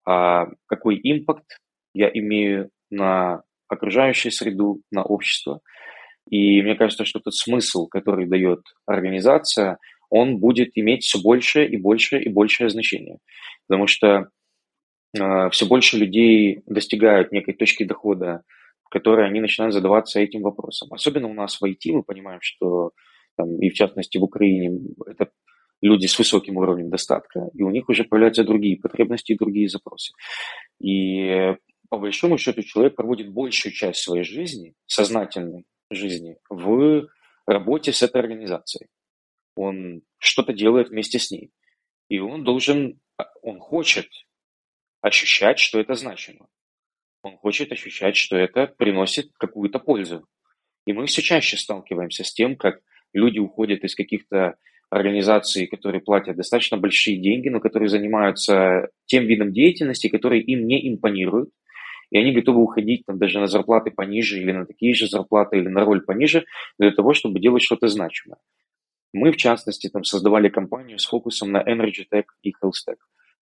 [0.05, 1.59] а какой импакт
[1.93, 5.61] я имею на окружающую среду, на общество.
[6.29, 9.77] И мне кажется, что тот смысл, который дает организация,
[10.09, 13.17] он будет иметь все больше и больше и большее значение.
[13.67, 14.29] Потому что
[15.17, 18.43] э, все больше людей достигают некой точки дохода,
[18.83, 20.93] в которой они начинают задаваться этим вопросом.
[20.93, 22.91] Особенно у нас в IT мы понимаем, что
[23.35, 25.29] там, и в частности в Украине это
[25.81, 30.13] люди с высоким уровнем достатка, и у них уже появляются другие потребности и другие запросы.
[30.79, 31.55] И
[31.89, 37.07] по большому счету человек проводит большую часть своей жизни, сознательной жизни, в
[37.45, 38.87] работе с этой организацией.
[39.55, 41.51] Он что-то делает вместе с ней.
[42.09, 42.99] И он должен,
[43.41, 44.07] он хочет
[45.01, 46.47] ощущать, что это значимо.
[47.21, 50.27] Он хочет ощущать, что это приносит какую-то пользу.
[50.85, 52.81] И мы все чаще сталкиваемся с тем, как
[53.13, 54.57] люди уходят из каких-то
[54.95, 60.89] организации, которые платят достаточно большие деньги, но которые занимаются тем видом деятельности, который им не
[60.89, 61.49] импонирует,
[62.11, 65.67] и они готовы уходить там, даже на зарплаты пониже или на такие же зарплаты или
[65.67, 66.45] на роль пониже
[66.79, 68.37] для того, чтобы делать что-то значимое.
[69.13, 72.97] Мы, в частности, там, создавали компанию с фокусом на Energy Tech и Health Tech.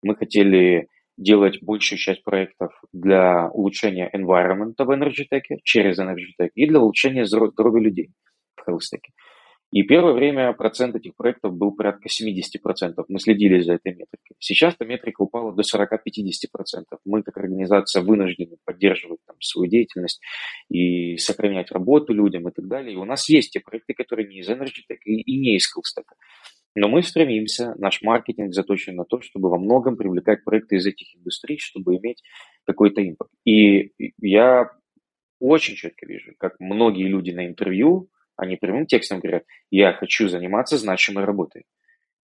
[0.01, 0.87] Мы хотели
[1.17, 6.79] делать большую часть проектов для улучшения environment в Energy Tech через Energy Tech и для
[6.79, 8.11] улучшения здоровья людей
[8.55, 9.01] в Health Tech.
[9.71, 13.03] И первое время процент этих проектов был порядка 70%.
[13.09, 14.37] Мы следили за этой метрикой.
[14.39, 16.85] Сейчас эта метрика упала до 40-50%.
[17.05, 20.21] Мы, как организация, вынуждены поддерживать там, свою деятельность
[20.69, 22.93] и сохранять работу людям и так далее.
[22.93, 26.05] И у нас есть те проекты, которые не из Energy и, и не из Skillstack.
[26.75, 31.15] Но мы стремимся, наш маркетинг заточен на то, чтобы во многом привлекать проекты из этих
[31.15, 32.21] индустрий, чтобы иметь
[32.65, 33.31] какой-то импакт.
[33.45, 33.91] И
[34.21, 34.69] я
[35.39, 40.77] очень четко вижу, как многие люди на интервью, они прямым текстом говорят, я хочу заниматься
[40.77, 41.63] значимой работой.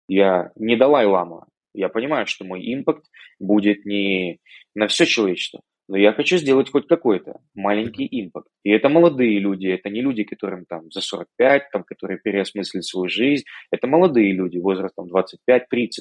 [0.08, 1.48] Я не Далай-Лама.
[1.74, 3.06] Я понимаю, что мой импакт
[3.40, 4.40] будет не
[4.76, 8.48] на все человечество, но я хочу сделать хоть какой-то маленький импакт.
[8.64, 13.10] И это молодые люди, это не люди, которым там за 45, там, которые переосмыслили свою
[13.10, 13.44] жизнь.
[13.72, 15.60] Это молодые люди возрастом 25-30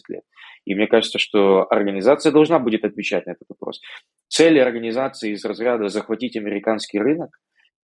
[0.09, 0.23] лет.
[0.67, 3.81] И мне кажется, что организация должна будет отвечать на этот вопрос.
[4.29, 7.39] Цели организации из разряда захватить американский рынок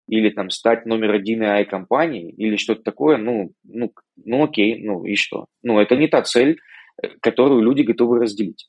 [0.08, 5.14] или там стать номер один AI-компанией или что-то такое, ну, ну, ну окей, ну и
[5.14, 5.46] что?
[5.62, 6.58] Ну, это не та цель,
[7.20, 8.68] которую люди готовы разделить.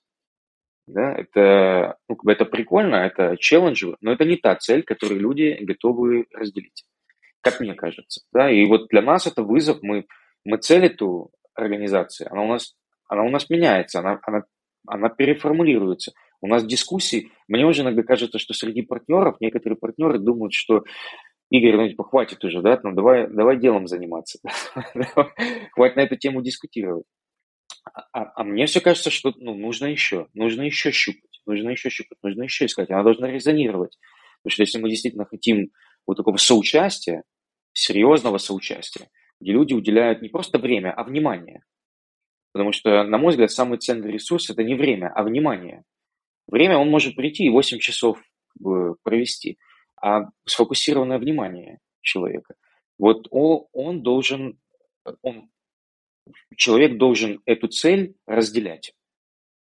[0.86, 6.26] Да, это, ну, это прикольно, это челленджево, но это не та цель, которую люди готовы
[6.34, 6.84] разделить,
[7.42, 8.22] как мне кажется.
[8.34, 8.50] Да?
[8.50, 10.06] И вот для нас это вызов, мы,
[10.44, 12.76] мы цель эту организации, она у нас,
[13.08, 14.44] она у нас меняется, она, она,
[14.88, 16.12] она переформулируется.
[16.42, 20.86] У нас дискуссии, мне уже иногда кажется, что среди партнеров некоторые партнеры думают, что
[21.50, 24.40] Игорь, ну типа хватит уже, да, ну давай, давай делом заниматься,
[25.72, 27.06] хватит на эту тему дискутировать.
[28.14, 32.20] А, а мне все кажется, что ну, нужно еще, нужно еще щупать, нужно еще щупать,
[32.22, 33.98] нужно еще искать, она должна резонировать.
[34.42, 35.72] Потому что если мы действительно хотим
[36.06, 37.24] вот такого соучастия,
[37.74, 41.64] серьезного соучастия, где люди уделяют не просто время, а внимание.
[42.52, 45.84] Потому что, на мой взгляд, самый ценный ресурс– это не время, а внимание.
[46.48, 48.20] Время он может прийти и 8 часов
[49.04, 49.58] провести,
[50.02, 52.56] а сфокусированное внимание человека.
[52.98, 54.60] Вот он, он должен,
[55.22, 55.50] он
[56.56, 58.94] человек должен эту цель разделять.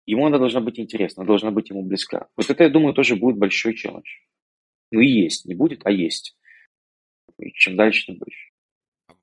[0.04, 2.28] Ему она должна быть интересна, должна быть ему близка.
[2.36, 4.08] Вот это, я думаю, тоже будет большой челлендж.
[4.90, 6.36] Ну и есть, не будет, а есть.
[7.38, 8.50] И чем дальше, тем больше.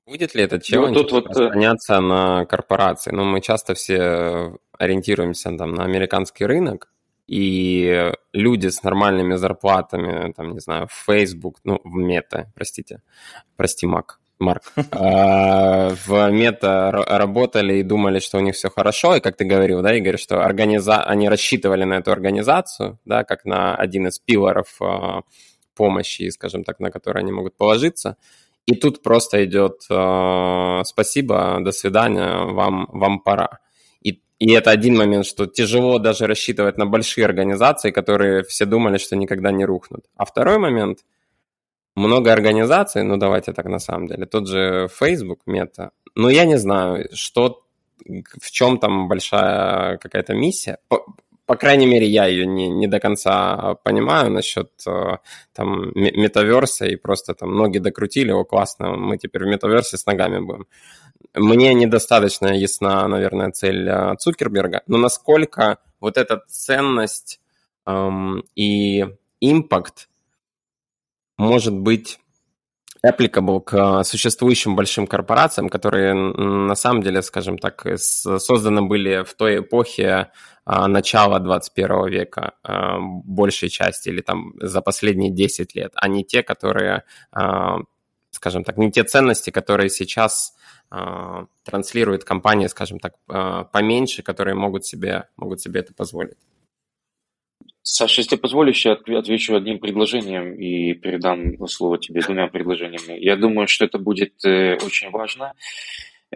[0.06, 3.12] Будет ли этот челлендж ну, вот, распространяться на корпорации?
[3.12, 6.92] Ну, мы часто все ориентируемся там, на американский рынок,
[7.30, 13.02] и люди с нормальными зарплатами, там, не знаю, в Facebook, ну, в Мета, простите,
[13.56, 19.20] прости, Мак, Марк, а, в мета работали и думали, что у них все хорошо, и
[19.20, 21.04] как ты говорил, да, Игорь, что организа...
[21.04, 25.20] они рассчитывали на эту организацию, да, как на один из пилоров а,
[25.76, 28.16] помощи, скажем так, на который они могут положиться,
[28.66, 33.60] и тут просто идет а, спасибо, до свидания, вам, вам пора.
[34.40, 39.14] И, это один момент, что тяжело даже рассчитывать на большие организации, которые все думали, что
[39.14, 40.06] никогда не рухнут.
[40.16, 41.00] А второй момент–
[41.96, 46.58] много организаций, ну давайте так на самом деле, тот же Facebook, Мета, ну я не
[46.58, 47.62] знаю, что,
[48.06, 50.78] в чем там большая какая-то миссия.
[50.88, 51.04] По,
[51.46, 55.16] по крайней мере, я ее не, не до конца понимаю насчет э,
[55.52, 60.38] там метаверса и просто там ноги докрутили, о, классно, мы теперь в метаверсе с ногами
[60.38, 60.66] будем.
[61.34, 67.40] Мне недостаточно ясна, наверное, цель э, Цукерберга, но насколько вот эта ценность
[67.86, 69.06] эм, и
[69.40, 70.08] импакт
[71.36, 72.18] может быть
[73.06, 79.60] applicable к существующим большим корпорациям, которые на самом деле, скажем так, созданы были в той
[79.60, 80.30] эпохе
[80.66, 86.24] а, начала 21 века, а, большей части, или там за последние 10 лет, а не
[86.24, 87.04] те, которые,
[88.30, 90.54] скажем так, не те ценности, которые сейчас
[91.64, 93.14] транслируют компании, скажем так,
[93.70, 96.36] поменьше, которые могут себе, могут себе это позволить.
[97.82, 103.18] Саша, если позволишь, я отвечу одним предложением и передам слово тебе двумя предложениями.
[103.18, 105.54] Я думаю, что это будет э, очень важно.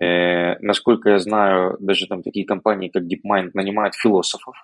[0.01, 4.57] Э, насколько я знаю, даже там такие компании, как DeepMind, нанимают философов.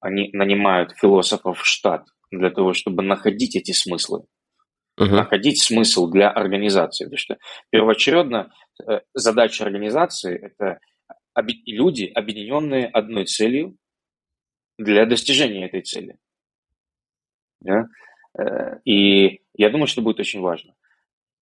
[0.00, 4.24] Они нанимают философов в штат для того, чтобы находить эти смыслы.
[4.98, 5.08] Uh-huh.
[5.08, 7.04] Находить смысл для организации.
[7.04, 7.38] Потому что
[7.70, 8.52] первоочередно
[8.86, 10.80] э, задача организации– это
[11.66, 13.76] люди, объединенные одной целью,
[14.78, 16.16] для достижения этой цели.
[17.60, 17.88] Да?
[18.38, 20.74] Э, и я думаю, что будет очень важно.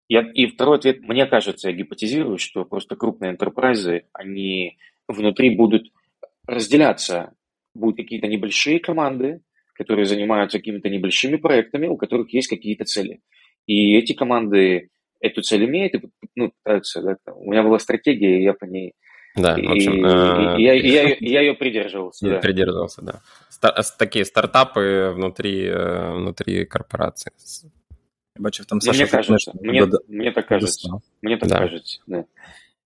[0.08, 4.78] Я, и второй ответ, мне кажется, я гипотезирую, что просто крупные enterprise, они
[5.08, 5.92] внутри будут
[6.46, 7.34] разделяться.
[7.74, 9.40] Будут какие-то небольшие команды,
[9.74, 13.20] которые занимаются какими-то небольшими проектами, у которых есть какие-то цели.
[13.66, 14.88] И эти команды
[15.20, 16.02] эту цель имеют и
[16.36, 17.02] ну, пытаются.
[17.02, 18.92] Да, у меня была стратегия, я по ней
[19.36, 20.04] Да, в общем...
[20.04, 20.60] Э...
[20.60, 22.38] Я, я, я ее придерживался, да.
[22.38, 23.20] Придерживался, да.
[23.48, 27.32] Стар- такие стартапы внутри, э, внутри корпорации.
[28.36, 30.88] Бачив, там Саша, мне кажется, мне, мне так кажется.
[31.22, 31.58] Мне так да.
[31.58, 32.24] кажется, да.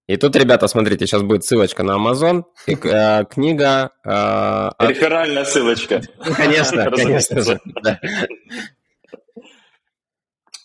[0.07, 3.91] И тут, ребята, смотрите, сейчас будет ссылочка на Amazon, и, э, книга...
[4.05, 6.01] Э, Реферальная ссылочка.
[6.37, 7.61] Конечно, конечно же.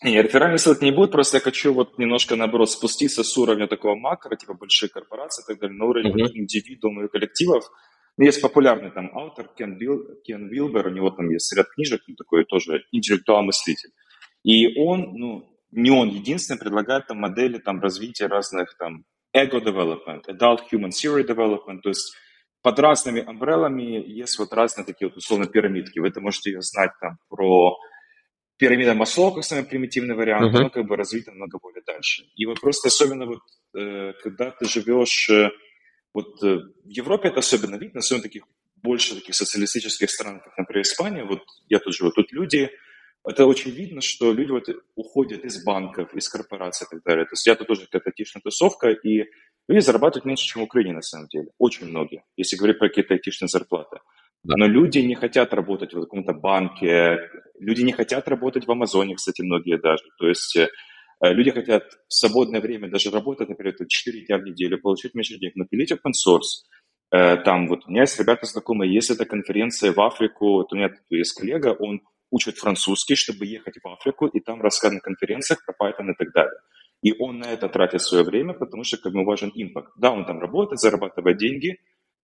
[0.04, 3.96] Не, реферальных ссылок не будет, просто я хочу вот немножко, наоборот, спуститься с уровня такого
[3.96, 6.32] макро, типа больших корпораций и так далее, на уровень uh-huh.
[6.34, 7.64] индивидуумов и коллективов.
[8.18, 12.02] Ну, есть популярный там автор Кен, Билл, Кен Вилбер, у него там есть ряд книжек,
[12.08, 13.92] он такой тоже интеллектуал-мыслитель.
[14.44, 20.24] И он, ну, не он единственный, предлагает там модели там развития разных там ego development,
[20.28, 22.14] adult human theory development, то есть
[22.62, 26.00] под разными амбреллами есть вот разные такие вот условно пирамидки.
[26.00, 27.78] Вы это можете ее знать там про
[28.64, 30.62] пирамида Маслоу, как самый примитивный вариант, uh-huh.
[30.62, 32.24] но как бы развита много более дальше.
[32.38, 33.42] И вот просто особенно вот,
[33.78, 35.50] э, когда ты живешь, э,
[36.14, 38.44] вот э, в Европе это особенно видно, особенно таких
[38.82, 42.70] больше таких социалистических стран, как, например, Испания, вот я тут живу, тут люди,
[43.26, 47.26] это очень видно, что люди вот уходят из банков, из корпораций и так далее.
[47.26, 49.26] То есть я тут тоже какая-то айтишная тусовка, и
[49.68, 51.48] люди зарабатывают меньше, чем в Украине на самом деле.
[51.58, 54.00] Очень многие, если говорить про какие-то айтишные зарплаты.
[54.44, 54.56] Да.
[54.58, 57.18] Но люди не хотят работать в каком-то банке,
[57.60, 60.04] люди не хотят работать в Амазоне, кстати, многие даже.
[60.20, 60.68] То есть э,
[61.22, 65.56] люди хотят в свободное время даже работать, например, 4 дня в неделю, получить меньше денег,
[65.56, 66.68] напилить open source.
[67.14, 70.76] Э, там вот у меня есть ребята знакомые, есть эта конференция в Африку, вот у
[70.76, 72.02] меня есть коллега, он
[72.34, 76.34] учит французский, чтобы ехать в Африку и там рассказывать на конференциях про Python и так
[76.34, 76.60] далее.
[77.04, 79.92] И он на это тратит свое время, потому что как бы важен импакт.
[79.98, 81.78] Да, он там работает, зарабатывает деньги,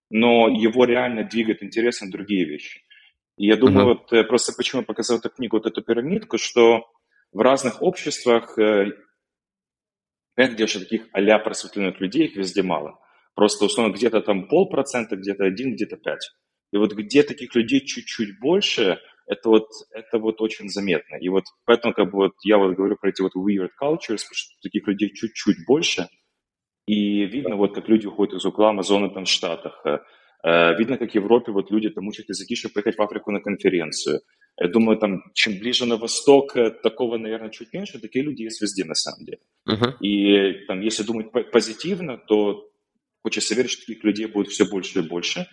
[0.09, 2.81] но его реально двигают интересно другие вещи.
[3.37, 3.97] И я думаю, uh-huh.
[3.99, 6.89] вот э, просто почему я показал эту книгу, вот эту пирамидку, что
[7.31, 8.93] в разных обществах, э,
[10.35, 12.99] где же таких а-ля просветленных людей, их везде мало.
[13.35, 16.31] Просто, условно, где-то там полпроцента, где-то один, где-то пять.
[16.71, 18.99] И вот где таких людей чуть-чуть больше,
[19.29, 21.15] это вот, это вот очень заметно.
[21.15, 24.33] И вот поэтому как бы вот я вот говорю про эти вот weird cultures, потому
[24.33, 26.07] что таких людей чуть-чуть больше–
[26.89, 29.85] и видно, вот как люди уходят из угла Амазона там в Штатах.
[29.85, 33.41] Э, видно, как в Европе вот люди там учат языки, чтобы поехать в Африку на
[33.41, 34.21] конференцию.
[34.59, 37.99] Я думаю, там, чем ближе на восток, э, такого, наверное, чуть меньше.
[37.99, 39.37] Такие люди есть везде, на самом деле.
[39.69, 39.99] Uh-huh.
[39.99, 42.67] И там, если думать позитивно, то
[43.21, 45.45] хочется верить, что таких людей будет все больше и больше.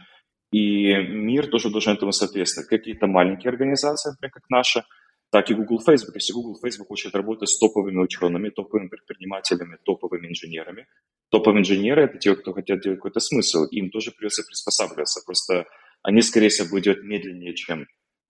[0.52, 2.68] И мир тоже должен этому соответствовать.
[2.68, 4.84] Какие-то маленькие организации, например, как наша,
[5.30, 6.14] так и Google, Facebook.
[6.14, 10.86] Если Google, Facebook хочет работать с топовыми учеными, топовыми предпринимателями, топовыми инженерами,
[11.30, 13.64] топовые инженеры– это те, кто хотят делать какой-то смысл.
[13.64, 15.20] Им тоже придется приспосабливаться.
[15.26, 15.66] Просто
[16.02, 17.86] они, скорее всего, будут делать медленнее, чем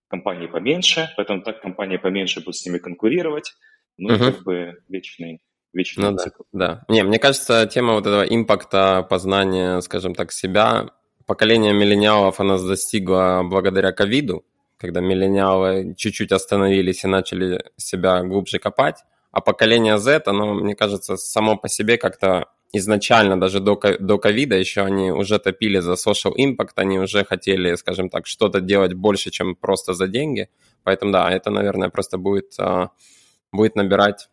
[0.09, 3.53] компании поменьше, поэтому так компании поменьше будут с ними конкурировать.
[3.99, 4.25] Ну, угу.
[4.25, 5.41] как бы вечный,
[5.73, 6.43] вечный ну, цикл.
[6.53, 6.95] Да, да.
[6.95, 10.91] Не, мне кажется, тема вот этого импакта, познания, скажем так, себя,
[11.27, 14.45] поколение миллениалов, она достигла благодаря ковиду,
[14.79, 21.17] когда миллениалы чуть-чуть остановились и начали себя глубже копать, а поколение Z, оно, мне кажется,
[21.17, 26.73] само по себе как-то изначально, даже до, ковида, еще они уже топили за social impact,
[26.77, 30.49] они уже хотели, скажем так, что-то делать больше, чем просто за деньги.
[30.83, 32.91] Поэтому да, это, наверное, просто будет, а,
[33.53, 34.29] будет набирать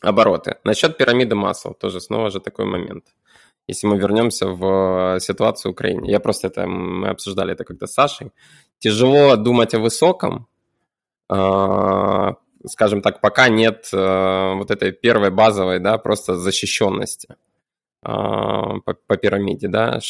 [0.00, 0.56] обороты.
[0.64, 3.04] Насчет пирамиды масел, тоже снова же такой момент.
[3.66, 7.92] Если мы вернемся в ситуацию в Украине, я просто это, мы обсуждали это как-то с
[7.92, 8.32] Сашей,
[8.78, 10.48] тяжело думать о высоком,
[11.28, 12.34] а,
[12.66, 17.36] скажем так, пока нет а, вот этой первой базовой, да, просто защищенности.
[18.02, 20.00] А, по, по пирамиде, да,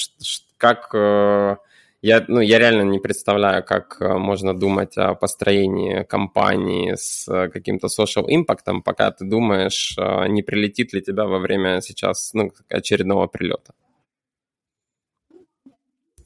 [0.56, 1.56] как э,
[2.02, 7.88] я, ну, я реально не представляю, как э, можно думать о построении компании с каким-то
[7.88, 13.26] social импактом, пока ты думаешь, э, не прилетит ли тебя во время сейчас ну, очередного
[13.26, 13.74] прилета.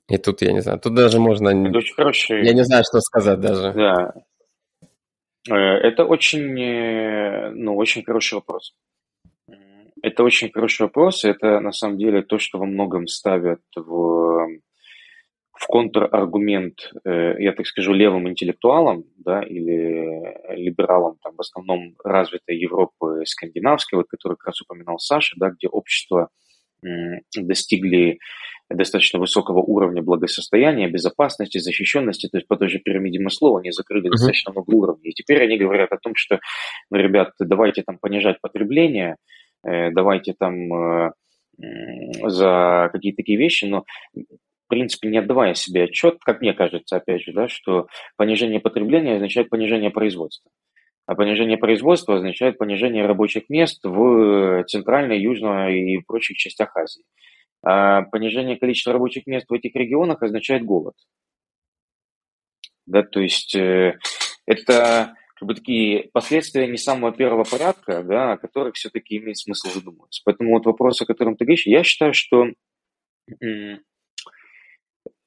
[0.08, 1.48] И тут, я не знаю, тут даже можно...
[1.48, 2.44] Это очень хороший...
[2.44, 3.72] Я не знаю, что сказать даже.
[3.72, 4.14] Да.
[5.46, 8.74] Это очень, ну, очень хороший вопрос.
[10.02, 11.24] Это очень хороший вопрос.
[11.24, 14.33] Это на самом деле то, что во многом ставят в,
[15.54, 22.58] в контраргумент, э, я так скажу, левым интеллектуалам, да, или либералам, там, в основном развитой
[22.58, 26.28] Европы скандинавской, вот, который как раз упоминал Саша, да, где общество
[27.34, 28.18] достигли
[28.68, 34.08] достаточно высокого уровня благосостояния, безопасности, защищенности, то есть по той же пирамиде Маслова они закрыли
[34.08, 34.10] uh-huh.
[34.10, 35.08] достаточно много уровней.
[35.10, 36.40] И теперь они говорят о том, что,
[36.90, 39.16] ну, ребят, давайте там понижать потребление,
[39.64, 41.10] Э, давайте там э,
[42.26, 43.84] за какие-то такие вещи, но
[44.74, 49.48] принципе, не отдавая себе отчет, как мне кажется, опять же, да, что понижение потребления означает
[49.48, 50.50] понижение производства.
[51.06, 57.04] А понижение производства означает понижение рабочих мест в центральной, южной и прочих частях Азии.
[57.62, 60.94] А понижение количества рабочих мест в этих регионах означает голод.
[62.86, 63.98] Да, то есть э,
[64.46, 69.68] это как бы такие последствия не самого первого порядка, да, о которых все-таки имеет смысл
[69.68, 70.20] задумываться.
[70.24, 72.46] Поэтому вот вопрос, о котором ты говоришь, я считаю, что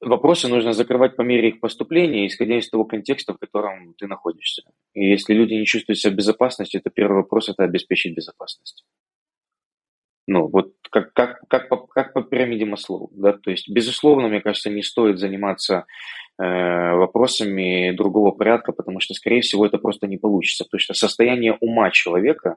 [0.00, 4.62] вопросы нужно закрывать по мере их поступления, исходя из того контекста, в котором ты находишься.
[4.94, 8.84] И если люди не чувствуют себя в безопасности, то первый вопрос– это обеспечить безопасность.
[10.26, 14.42] Ну, вот как, как, как, по, как по пирамиде Маслоу, да, то есть, безусловно, мне
[14.42, 15.86] кажется, не стоит заниматься
[16.38, 16.44] э,
[16.94, 21.90] вопросами другого порядка, потому что, скорее всего, это просто не получится, потому что состояние ума
[21.90, 22.56] человека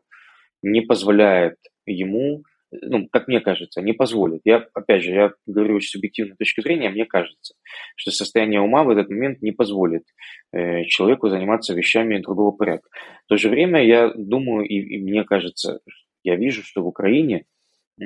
[0.61, 4.41] не позволяет ему ну, как мне кажется, не позволит.
[4.45, 7.55] Я, опять же, я говорю с субъективной точки зрения, мне кажется,
[7.95, 10.03] что состояние ума в этот момент не позволит
[10.53, 12.89] э, человеку заниматься вещами другого порядка.
[13.25, 15.79] В то же время я думаю, и, и мне кажется,
[16.23, 17.45] я вижу, что в Украине
[18.01, 18.05] э,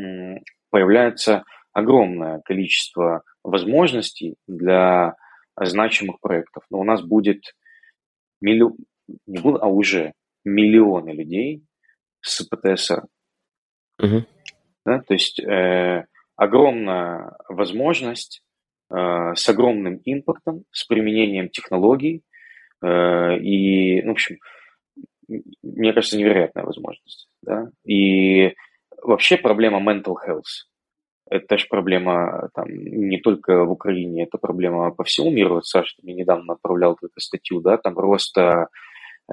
[0.72, 5.16] появляется огромное количество возможностей для
[5.60, 6.64] значимых проектов.
[6.70, 7.42] Но у нас будет
[8.42, 8.76] миллион,
[9.28, 10.14] не буду, а уже
[10.44, 11.64] миллионы людей
[12.22, 13.04] с ПТСР.
[14.00, 14.26] Угу.
[14.86, 15.00] Да?
[15.00, 16.06] То есть э,
[16.36, 18.44] огромная возможность
[18.92, 22.24] э, с огромным импактом, с применением технологий.
[22.84, 24.38] Э, и, ну, в общем,
[25.28, 27.28] мне кажется, невероятная возможность.
[27.42, 27.70] Да?
[27.84, 28.54] И
[29.02, 30.44] вообще проблема mental health–
[31.30, 35.56] это же проблема там, не только в Украине, это проблема по всему миру.
[35.56, 38.68] Вот Саша мне недавно отправлял какую-то статью, да, там роста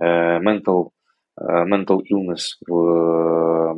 [0.01, 0.05] э,
[0.41, 0.91] mental,
[1.39, 3.77] э, mental illness в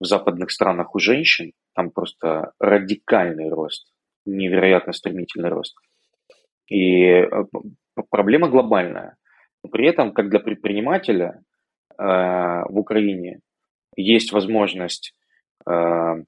[0.00, 3.92] в западных странах у женщин, там просто радикальный рост,
[4.24, 5.76] невероятно стремительный рост.
[6.68, 7.44] И э,
[8.10, 9.16] проблема глобальная.
[9.70, 11.42] При этом, как для предпринимателя
[11.98, 13.40] э, в Украине
[13.96, 15.14] есть возможность
[15.68, 16.24] э,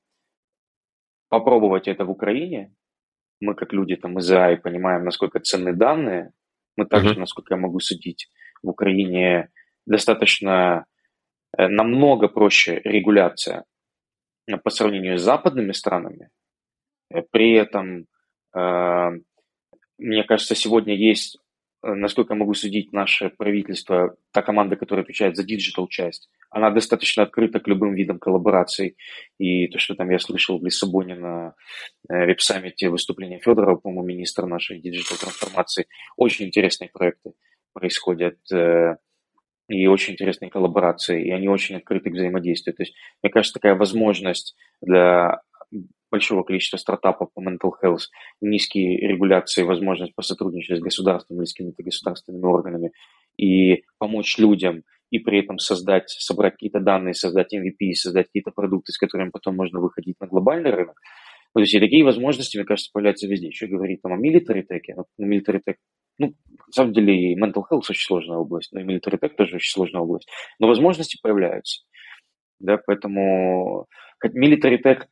[1.28, 2.72] попробовать это в Украине.
[3.40, 6.32] Мы, как люди там из АИ, понимаем, насколько ценны данные.
[6.76, 7.20] Мы также, uh-huh.
[7.20, 8.28] насколько я могу судить,
[8.62, 9.50] в Украине
[9.86, 10.86] достаточно
[11.56, 13.64] намного проще регуляция
[14.46, 16.30] э, по сравнению с западными странами.
[17.10, 18.06] Э, при этом,
[19.98, 21.38] мне кажется, сегодня есть,
[21.82, 27.22] насколько я могу судить, наше правительство, та команда, которая отвечает за digital часть, она достаточно
[27.22, 28.96] открыта к любым видам коллабораций.
[29.38, 31.54] И то, что там я слышал в Лиссабоне на
[32.08, 35.86] Web Summit е выступления Федорова, по-моему, министра нашей digital трансформации,
[36.16, 37.34] очень интересные проекты
[37.74, 38.38] происходят
[39.68, 42.74] и очень интересные коллаборации, и они очень открыты к взаимодействию.
[42.74, 45.40] То есть, мне кажется, такая возможность для
[46.10, 48.08] большого количества стартапов по mental health,
[48.40, 52.92] низкие регуляции, возможность посотрудничать с государством или с какими-то государственными органами
[53.36, 58.92] и помочь людям, и при этом создать, собрать какие-то данные, создать MVP, создать какие-то продукты,
[58.92, 60.98] с которыми потом можно выходить на глобальный рынок.
[61.54, 63.48] То есть и такие возможности, мне кажется, появляются везде.
[63.48, 64.80] Еще говорить там о military tech,
[65.18, 65.76] ну, military tech
[66.18, 66.34] ну,
[66.66, 69.70] на самом деле и mental health очень сложная область, но и military tech тоже очень
[69.70, 70.28] сложная область.
[70.58, 71.84] Но возможности появляются.
[72.60, 73.86] Да, поэтому
[74.24, 75.04] military tech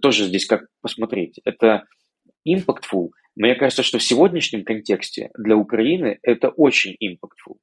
[0.00, 1.40] тоже здесь как посмотреть.
[1.44, 1.84] Это
[2.48, 3.10] impactful.
[3.36, 7.56] Мне кажется, что в сегодняшнем контексте для Украины это очень impactful.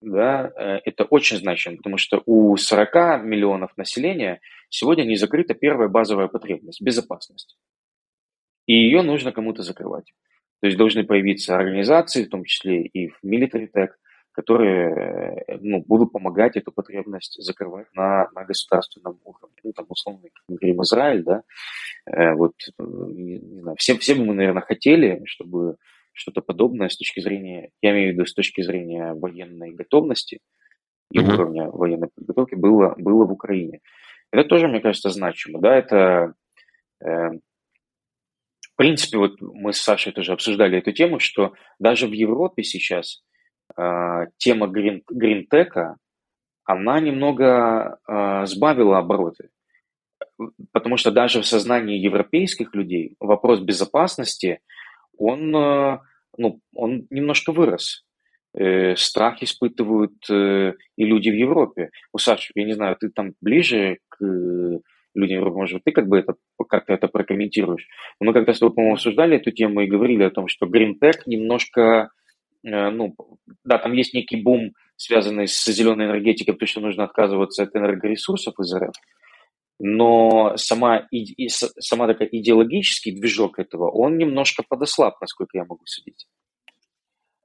[0.00, 5.88] Да, э, это очень значимо, потому что у 40 миллионов населения сегодня не закрыта первая
[5.88, 7.56] базовая потребность– безопасность.
[8.66, 10.12] И ее нужно кому-то закрывать.
[10.64, 13.88] То есть должны появиться организации, в том числе и в Military Tech,
[14.32, 19.56] которые ну, будут помогать эту потребность закрывать на, на государственном уровне.
[19.62, 21.42] Ну, там, условно, как мы говорим, Израиль, да,
[22.06, 25.76] э, вот, не, не знаю, все, все бы мы, наверное, хотели, чтобы
[26.14, 30.38] что-то подобное с точки зрения, я имею в виду с точки зрения военной готовности
[31.12, 31.34] и mm-hmm.
[31.34, 33.80] уровня военной подготовки было, было в Украине.
[34.32, 36.32] Это тоже, мне кажется, значимо, да, это
[37.04, 37.32] э,
[38.74, 43.22] в принципе, вот мы с Сашей тоже обсуждали эту тему, что даже в Европе сейчас
[43.78, 45.96] э, тема грин, гринтека,
[46.64, 49.50] она немного э, сбавила обороты.
[50.72, 54.58] Потому что даже в сознании европейских людей вопрос безопасности,
[55.18, 56.00] он, э,
[56.36, 58.04] ну, он немножко вырос.
[58.58, 61.90] Э, страх испытывают э, и люди в Европе.
[62.12, 64.18] У Саши, я не знаю, ты там ближе к
[65.14, 66.34] людям, может, ты как бы это,
[66.68, 67.86] как-то это прокомментируешь.
[68.20, 71.22] Мы как-то с тобой, по-моему, обсуждали эту тему и говорили о том, что Green Tech
[71.26, 72.10] немножко,
[72.64, 73.14] э, ну,
[73.64, 78.54] да, там есть некий бум, связанный с зеленой энергетикой, потому что нужно отказываться от энергоресурсов
[78.58, 78.94] из РФ,
[79.78, 86.26] но сама, и, сама такая идеологический движок этого, он немножко подослаб, насколько я могу судить.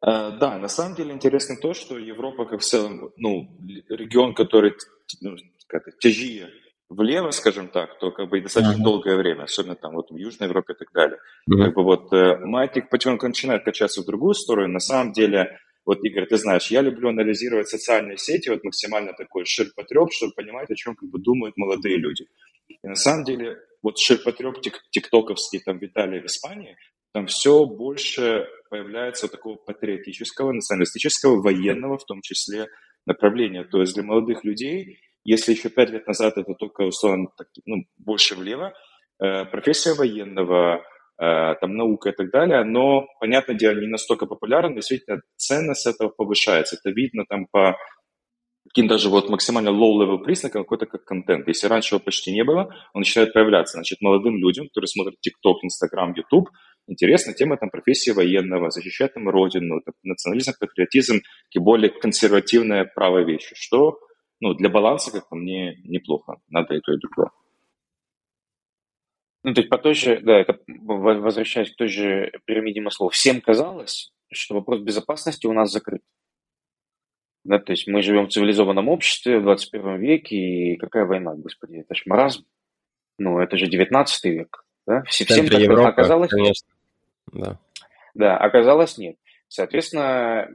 [0.01, 3.49] Э, да, на самом деле интересно то, что Европа как в целом, ну,
[3.89, 4.73] регион, который
[5.21, 5.35] ну,
[5.99, 6.49] тяжелее
[6.89, 8.83] влево, скажем так, то как бы достаточно uh-huh.
[8.83, 11.19] долгое время, особенно там вот в Южной Европе и так далее.
[11.49, 11.63] Uh-huh.
[11.63, 14.73] Как бы вот э, маятник потихоньку начинает качаться в другую сторону.
[14.73, 19.45] На самом деле, вот, Игорь, ты знаешь, я люблю анализировать социальные сети, вот максимально такой
[19.45, 22.25] ширпотреб, чтобы понимать, о чем как бы думают молодые люди.
[22.67, 26.75] И на самом деле, вот ширпотреб тик- тиктоковский там Виталий в Испании,
[27.13, 32.67] там все больше появляется вот такого патриотического, националистического, военного в том числе
[33.05, 33.63] направления.
[33.63, 34.99] То есть для молодых людей,
[35.29, 38.73] если еще пять лет назад это только, условно, так, ну, больше влево,
[39.23, 40.81] э, профессия военного,
[41.21, 46.09] э, там наука и так далее, но, понятное дело, не настолько популярна, действительно, ценность этого
[46.09, 46.77] повышается.
[46.77, 47.77] Это видно там по
[48.69, 51.47] таким даже вот максимально low-level признаком, какой-то как контент.
[51.47, 53.73] Если раньше его почти не было, он начинает появляться.
[53.73, 56.49] Значит, молодым людям, которые смотрят TikTok, Instagram, YouTube,
[56.87, 63.25] интересна тема там профессии военного, защищать там родину, там, национализм, патриотизм, такие более консервативные правые
[63.25, 63.99] вещи, что
[64.39, 66.37] ну, для баланса, как по мне, неплохо.
[66.49, 67.31] Надо и то, и другое.
[69.43, 73.41] Ну, то есть по той же, да, это возвращаясь к той же пирамиде Маслоу, всем
[73.41, 76.01] казалось, что вопрос безопасности у нас закрыт.
[77.45, 81.77] Да, то есть мы живем в цивилизованном обществе в 21 веке, и какая война, господи,
[81.77, 82.45] это ж маразм.
[83.17, 84.65] Ну, это же 19 век.
[84.85, 85.03] Да?
[85.03, 86.67] Всем так Европы, оказалось конечно.
[87.31, 87.59] Да.
[88.13, 89.15] Да, оказалось нет.
[89.47, 90.49] Соответственно,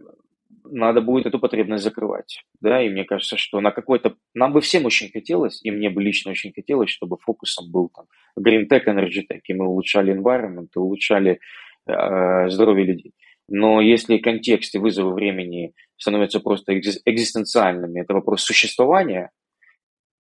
[0.65, 2.45] надо будет эту потребность закрывать.
[2.61, 4.17] Да, и мне кажется, что на какой-то...
[4.35, 8.07] Нам бы всем очень хотелось, и мне бы лично очень хотелось, чтобы фокусом был там
[8.39, 11.41] Green Tech, Energy Tech, и мы улучшали environment, и улучшали
[11.87, 13.13] э, здоровье людей.
[13.49, 19.31] Но если контекст и вызовы времени становятся просто экзистенциальными, это вопрос существования,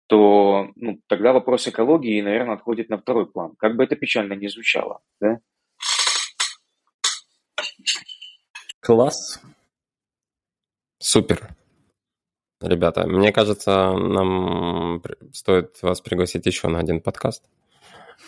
[0.08, 3.54] то ну, тогда вопрос экологии, наверное, отходит на второй план.
[3.58, 5.00] Как бы это печально ни звучало.
[5.22, 5.40] Да?
[8.82, 9.42] Класс.
[11.04, 11.54] Супер.
[12.62, 15.04] Ребята, мне кажется, нам
[15.34, 17.44] стоит вас пригласить еще на один подкаст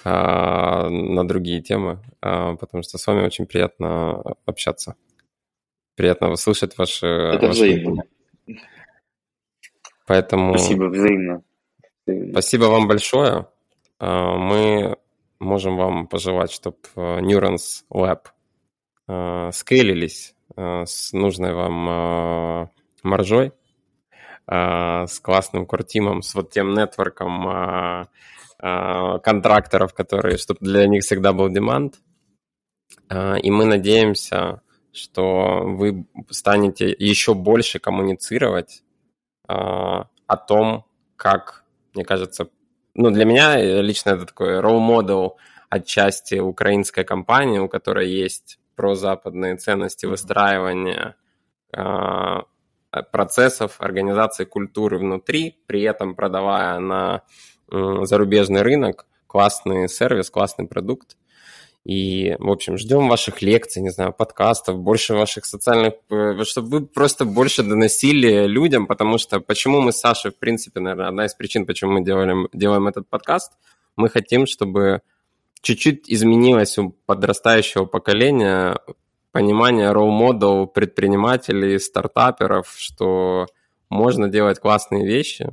[0.03, 4.95] а, на другие темы, а, потому что с вами очень приятно общаться.
[5.95, 7.07] Приятно услышать ваши...
[7.07, 8.03] Это ваши взаимно.
[10.05, 10.57] Поэтому...
[10.57, 11.43] Спасибо, взаимно.
[12.31, 13.47] Спасибо вам большое.
[13.99, 14.97] А, мы
[15.39, 22.67] можем вам пожелать, чтобы Neurons Lab скейлились Э, с нужной вам э,
[23.03, 23.51] маржой,
[24.47, 28.07] э, с классным куртимом, с вот тем нетворком
[28.57, 31.99] контракторов, которые, чтобы для них всегда был демант.
[33.11, 34.61] И мы надеемся,
[34.93, 38.81] что вы станете еще больше коммуницировать
[39.45, 40.85] о том,
[41.17, 42.47] как, мне кажется,
[42.95, 45.33] ну, для меня лично это такой role model
[45.69, 51.15] отчасти украинской компании, у которой есть прозападные ценности выстраивания
[51.75, 52.41] э,
[53.11, 57.23] процессов, организации культуры внутри, при этом продавая на
[57.71, 61.17] э, зарубежный рынок классный сервис, классный продукт.
[61.83, 65.93] И, в общем, ждем ваших лекций, не знаю, подкастов, больше ваших социальных...
[66.09, 70.79] Э, чтобы вы просто больше доносили людям, потому что почему мы с Сашей, в принципе,
[70.79, 73.51] наверное, одна из причин, почему мы делаем, делаем этот подкаст,
[73.95, 75.01] мы хотим, чтобы
[75.65, 78.77] чуть-чуть изменилось у подрастающего поколения
[79.31, 83.47] понимание ролл-модел предпринимателей, стартаперов, что
[83.89, 85.49] можно делать классные вещи,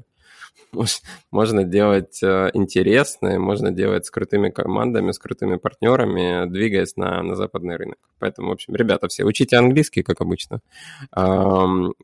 [1.30, 7.34] можно делать э, интересные, можно делать с крутыми командами, с крутыми партнерами, двигаясь на, на
[7.34, 7.98] западный рынок.
[8.18, 10.60] Поэтому, в общем, ребята, все учите английский, как обычно,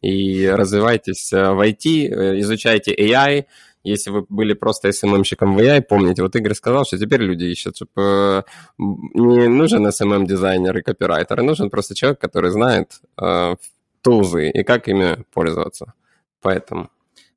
[0.02, 3.44] и развивайтесь э, в IT, э, изучайте AI,
[3.87, 7.75] если вы были просто SMM-щиком в AI, помните, вот Игорь сказал, что теперь люди ищут,
[7.75, 8.43] чтобы
[8.77, 13.55] не нужен SMM-дизайнер и копирайтер, а нужен просто человек, который знает э,
[14.01, 15.85] тулзы і як ими пользуватися.
[16.41, 16.87] Поэтому.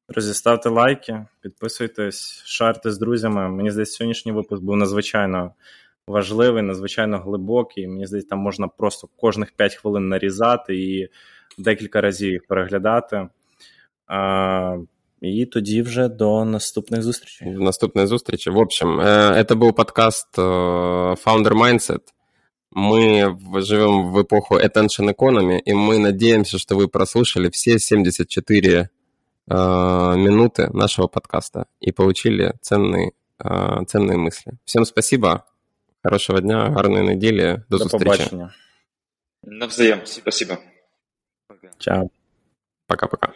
[0.08, 3.48] Друзі, ставте лайки, підписуйтесь, шарте з друзями.
[3.48, 5.52] Мені здається, сьогоднішній випуск був надзвичайно
[6.06, 7.88] важливий, надзвичайно глибокий.
[7.88, 11.08] Мені здається, там можна просто кожних 5 хвилин нарізати і
[11.58, 13.28] декілька разів їх переглядати.
[15.20, 17.48] І тоді вже до наступних зустрічей.
[17.48, 18.50] Наступної зустрічі.
[18.50, 22.00] В общем, это был подкаст Founder Mindset.
[22.72, 28.88] Мы живем в эпоху attention economy, и мы надеемся, что вы прослушали все 74
[29.48, 33.12] минуты нашего подкаста и получили ценные,
[33.86, 34.52] ценные мысли.
[34.64, 35.44] Всем спасибо,
[36.04, 38.04] хорошего дня, гарної недели, до, до зустрічі.
[38.04, 38.54] побачення.
[39.42, 40.54] Навзаєм, спасибо.
[41.78, 42.10] Чао.
[42.88, 43.32] Пока-пока.